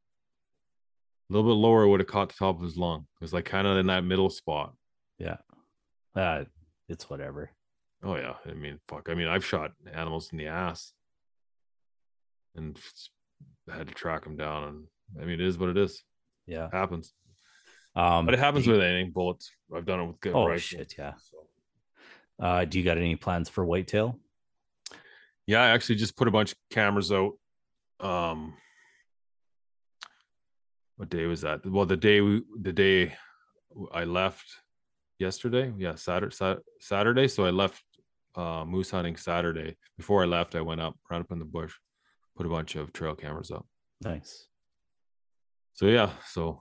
A 1.29 1.33
little 1.33 1.51
bit 1.51 1.57
lower, 1.57 1.85
it 1.85 1.89
would 1.89 2.01
have 2.01 2.07
caught 2.07 2.29
the 2.29 2.35
top 2.35 2.57
of 2.57 2.63
his 2.63 2.77
lung. 2.77 3.07
It 3.21 3.25
was 3.25 3.33
like 3.33 3.45
kind 3.45 3.67
of 3.67 3.77
in 3.79 3.87
that 3.87 4.05
middle 4.05 4.31
spot. 4.31 4.75
Yeah. 5.19 5.37
Uh, 6.15 6.45
it's 6.89 7.09
whatever. 7.09 7.51
Oh 8.03 8.17
yeah, 8.17 8.35
I 8.47 8.55
mean, 8.55 8.81
fuck. 8.89 9.09
I 9.09 9.15
mean, 9.15 9.29
I've 9.29 9.45
shot 9.45 9.73
animals 9.93 10.31
in 10.33 10.39
the 10.39 10.47
ass, 10.47 10.93
and 12.57 12.79
had 13.73 13.89
to 13.89 13.95
track 13.95 14.25
them 14.25 14.37
down. 14.37 14.65
And 14.65 14.85
I 15.21 15.25
mean, 15.25 15.41
it 15.41 15.47
is 15.47 15.59
what 15.59 15.69
it 15.71 15.77
is. 15.77 16.03
Yeah. 16.47 16.67
It 16.67 16.75
happens, 16.75 17.13
Um, 17.95 18.25
but 18.27 18.35
it 18.35 18.41
happens 18.41 18.67
you- 18.67 18.73
with 18.73 18.83
anything. 18.83 19.13
Bullets. 19.13 19.51
I've 19.75 19.87
done 19.87 20.01
it 20.01 20.07
with 20.07 20.21
good. 20.21 20.35
Oh, 20.35 20.47
rifles, 20.47 20.63
shit, 20.63 20.95
yeah. 20.99 21.15
so. 21.19 21.47
Uh, 22.45 22.65
do 22.65 22.79
you 22.79 22.85
got 22.85 22.97
any 22.99 23.17
plans 23.17 23.49
for 23.49 23.65
whitetail? 23.65 24.19
Yeah, 25.47 25.63
I 25.63 25.69
actually 25.69 25.97
just 25.97 26.17
put 26.17 26.27
a 26.29 26.31
bunch 26.31 26.53
of 26.53 26.59
cameras 26.71 27.13
out. 27.13 27.33
Um, 28.01 28.55
what 30.97 31.09
day 31.09 31.27
was 31.27 31.41
that? 31.43 31.65
Well, 31.67 31.87
the 31.87 31.97
day 31.97 32.21
we, 32.21 32.43
the 32.61 32.73
day 32.73 33.15
I 33.93 34.05
left 34.05 34.47
yesterday. 35.19 35.73
Yeah, 35.77 35.95
Saturday. 35.95 36.35
Saturday. 36.81 37.29
So 37.29 37.45
I 37.47 37.51
left 37.51 37.83
uh, 38.35 38.65
moose 38.65 38.91
hunting 38.91 39.17
Saturday. 39.17 39.77
Before 39.97 40.23
I 40.23 40.27
left, 40.27 40.55
I 40.55 40.61
went 40.61 40.81
up, 40.81 40.97
ran 41.11 41.21
up 41.23 41.33
in 41.33 41.39
the 41.39 41.45
bush, 41.45 41.75
put 42.40 42.46
a 42.46 42.48
bunch 42.48 42.74
of 42.74 42.90
trail 42.94 43.14
cameras 43.14 43.50
up. 43.50 43.66
Nice. 44.03 44.46
So 45.74 45.85
yeah, 45.85 46.09
so 46.26 46.59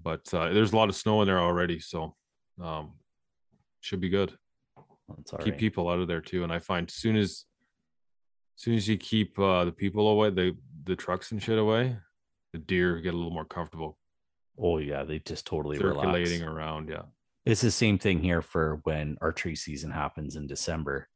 but 0.00 0.32
uh, 0.32 0.52
there's 0.52 0.72
a 0.72 0.76
lot 0.76 0.88
of 0.88 0.94
snow 0.94 1.20
in 1.22 1.26
there 1.26 1.40
already, 1.40 1.80
so 1.80 2.14
um, 2.62 2.92
should 3.80 4.00
be 4.00 4.10
good. 4.10 4.32
Keep 5.40 5.54
right. 5.54 5.58
people 5.58 5.88
out 5.88 5.98
of 5.98 6.06
there 6.06 6.20
too. 6.20 6.44
And 6.44 6.52
I 6.52 6.60
find 6.60 6.88
soon 6.88 7.16
as 7.16 7.46
soon 8.54 8.74
as 8.74 8.86
you 8.86 8.96
keep 8.96 9.36
uh, 9.40 9.64
the 9.64 9.72
people 9.72 10.06
away, 10.06 10.30
the 10.30 10.56
the 10.84 10.94
trucks 10.94 11.32
and 11.32 11.42
shit 11.42 11.58
away, 11.58 11.96
the 12.52 12.60
deer 12.60 13.00
get 13.00 13.12
a 13.12 13.16
little 13.16 13.32
more 13.32 13.44
comfortable 13.44 13.98
Oh 14.56 14.78
yeah, 14.78 15.02
they 15.02 15.18
just 15.18 15.46
totally 15.46 15.78
circulating 15.78 16.42
relax. 16.42 16.56
around. 16.56 16.88
Yeah, 16.90 17.02
It's 17.44 17.60
the 17.60 17.72
same 17.72 17.98
thing 17.98 18.20
here 18.20 18.42
for 18.42 18.78
when 18.84 19.18
archery 19.20 19.56
season 19.56 19.90
happens 19.90 20.36
in 20.36 20.46
December. 20.46 21.08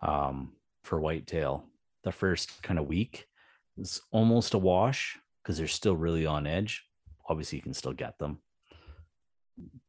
Um, 0.00 0.54
for 0.82 1.00
whitetail, 1.00 1.66
the 2.02 2.12
first 2.12 2.62
kind 2.62 2.80
of 2.80 2.86
week 2.86 3.27
is 3.78 4.00
almost 4.10 4.54
a 4.54 4.58
wash 4.58 5.18
because 5.42 5.56
they're 5.58 5.66
still 5.66 5.96
really 5.96 6.26
on 6.26 6.46
edge. 6.46 6.84
Obviously, 7.28 7.56
you 7.56 7.62
can 7.62 7.74
still 7.74 7.92
get 7.92 8.18
them, 8.18 8.38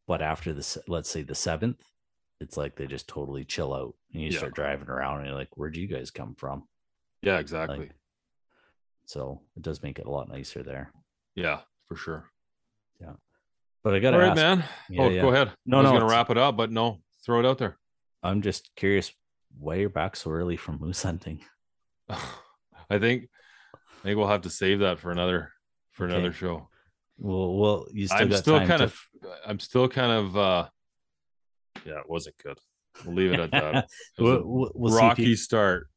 but 0.07 0.21
after 0.21 0.53
this, 0.53 0.77
let's 0.87 1.09
say 1.09 1.21
the 1.21 1.35
seventh, 1.35 1.81
it's 2.41 2.57
like 2.57 2.75
they 2.75 2.87
just 2.87 3.07
totally 3.07 3.45
chill 3.45 3.73
out, 3.73 3.95
and 4.13 4.21
you 4.23 4.29
Yeah. 4.29 4.37
start 4.39 4.55
driving 4.55 4.89
around, 4.89 5.19
and 5.19 5.27
you're 5.27 5.35
like, 5.37 5.55
"Where'd 5.57 5.77
you 5.77 5.87
guys 5.87 6.11
come 6.11 6.35
from?" 6.35 6.67
yeah, 7.21 7.39
exactly. 7.39 7.79
Like, 7.79 7.91
so 9.05 9.41
it 9.55 9.61
does 9.63 9.81
make 9.83 9.99
it 9.99 10.05
a 10.05 10.11
lot 10.11 10.29
nicer 10.29 10.63
there. 10.63 10.91
yeah, 11.35 11.61
for 11.85 11.95
sure. 11.95 12.29
Yeah. 13.01 13.13
But 13.83 13.93
I 13.95 13.99
got 13.99 14.13
All 14.13 14.19
to 14.19 14.25
right, 14.25 14.31
ask, 14.31 14.35
man. 14.37 14.63
Yeah, 14.89 15.01
oh, 15.01 15.09
yeah. 15.09 15.21
go 15.21 15.29
ahead. 15.29 15.53
No, 15.65 15.77
I 15.77 15.81
was 15.81 15.91
no, 15.91 15.99
gonna 15.99 16.11
wrap 16.11 16.29
it 16.29 16.37
up, 16.37 16.57
but 16.57 16.71
no, 16.71 17.01
throw 17.25 17.39
it 17.39 17.45
out 17.45 17.57
there. 17.57 17.77
I'm 18.21 18.41
just 18.41 18.75
curious 18.75 19.13
why 19.57 19.75
you're 19.75 19.89
back 19.89 20.15
so 20.17 20.29
early 20.31 20.57
from 20.57 20.79
moose 20.79 21.01
hunting. 21.03 21.43
I 22.89 22.99
think 22.99 23.29
I 23.99 24.01
think 24.03 24.17
we'll 24.17 24.27
have 24.27 24.41
to 24.43 24.49
save 24.49 24.79
that 24.79 24.99
for 24.99 25.11
another 25.11 25.51
for 25.91 26.05
Okay. 26.05 26.15
another 26.15 26.31
show. 26.33 26.69
Well, 27.17 27.53
well, 27.57 27.87
you 27.91 28.07
still 28.07 28.17
I'm 28.19 28.31
still 28.33 28.57
kind 28.59 28.77
to- 28.79 28.83
of 28.85 28.99
I'm 29.45 29.59
still 29.59 29.87
kind 29.89 30.11
of 30.11 30.37
uh 30.37 30.67
yeah, 31.85 31.99
it 31.99 32.09
wasn't 32.09 32.35
good. 32.43 32.57
We'll 33.05 33.15
leave 33.15 33.33
it 33.33 33.39
at 33.39 33.51
that. 33.51 33.87
It 34.17 34.21
We'll, 34.23 34.71
we'll, 34.73 34.95
rocky 34.97 35.23
you- 35.23 35.35
start. 35.35 35.87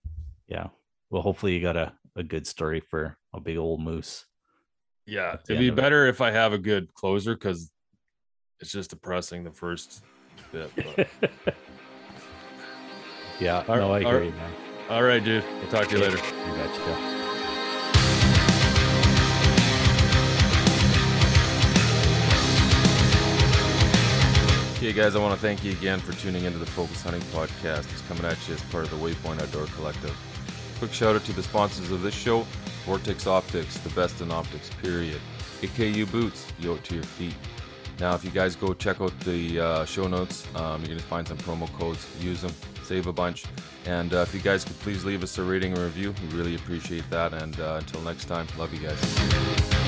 yeah. 0.48 0.68
Well, 1.10 1.22
hopefully 1.22 1.54
you 1.54 1.60
got 1.60 1.76
a, 1.76 1.92
a 2.16 2.22
good 2.22 2.46
story 2.46 2.80
for 2.80 3.16
a 3.34 3.40
big 3.40 3.56
old 3.58 3.80
moose. 3.82 4.24
Yeah, 5.06 5.36
it'd 5.48 5.58
be 5.58 5.68
of 5.68 5.78
it. 5.78 5.80
better 5.80 6.06
if 6.06 6.20
I 6.20 6.30
have 6.30 6.52
a 6.52 6.58
good 6.58 6.92
closer 6.94 7.34
because 7.34 7.70
it's 8.60 8.70
just 8.72 8.90
depressing 8.90 9.44
the 9.44 9.50
first 9.52 10.02
bit. 10.52 10.70
Yeah, 13.40 13.64
All- 13.66 13.76
no, 13.76 13.92
I 13.92 13.98
agree, 14.00 14.30
man. 14.30 14.52
All 14.88 15.02
right, 15.02 15.22
dude. 15.24 15.42
We'll 15.60 15.70
talk 15.70 15.88
to 15.88 15.96
you 15.96 16.02
later. 16.04 16.16
You 16.18 17.21
Okay, 24.82 24.92
guys, 24.92 25.14
I 25.14 25.20
want 25.20 25.32
to 25.32 25.40
thank 25.40 25.62
you 25.62 25.70
again 25.70 26.00
for 26.00 26.10
tuning 26.10 26.42
into 26.42 26.58
the 26.58 26.66
Focus 26.66 27.02
Hunting 27.02 27.22
Podcast. 27.30 27.88
It's 27.92 28.00
coming 28.08 28.24
at 28.24 28.48
you 28.48 28.54
as 28.54 28.62
part 28.62 28.82
of 28.82 28.90
the 28.90 28.96
Waypoint 28.96 29.40
Outdoor 29.40 29.66
Collective. 29.66 30.12
Quick 30.80 30.92
shout 30.92 31.14
out 31.14 31.24
to 31.26 31.32
the 31.32 31.42
sponsors 31.44 31.92
of 31.92 32.02
this 32.02 32.12
show 32.12 32.44
Vortex 32.84 33.28
Optics, 33.28 33.78
the 33.78 33.90
best 33.90 34.20
in 34.20 34.32
optics, 34.32 34.70
period. 34.82 35.20
AKU 35.60 36.10
Boots, 36.10 36.48
it 36.60 36.82
to 36.82 36.94
your 36.96 37.04
feet. 37.04 37.36
Now, 38.00 38.16
if 38.16 38.24
you 38.24 38.32
guys 38.32 38.56
go 38.56 38.74
check 38.74 39.00
out 39.00 39.16
the 39.20 39.60
uh, 39.60 39.84
show 39.84 40.08
notes, 40.08 40.48
um, 40.56 40.80
you're 40.80 40.88
going 40.88 40.98
to 40.98 41.04
find 41.04 41.28
some 41.28 41.38
promo 41.38 41.72
codes. 41.74 42.04
Use 42.20 42.42
them, 42.42 42.52
save 42.82 43.06
a 43.06 43.12
bunch. 43.12 43.44
And 43.86 44.12
uh, 44.12 44.22
if 44.22 44.34
you 44.34 44.40
guys 44.40 44.64
could 44.64 44.80
please 44.80 45.04
leave 45.04 45.22
us 45.22 45.38
a 45.38 45.44
rating 45.44 45.74
and 45.74 45.80
review, 45.80 46.12
we 46.28 46.36
really 46.36 46.56
appreciate 46.56 47.08
that. 47.08 47.34
And 47.34 47.60
uh, 47.60 47.76
until 47.78 48.00
next 48.00 48.24
time, 48.24 48.48
love 48.58 48.74
you 48.74 48.80
guys. 48.80 49.81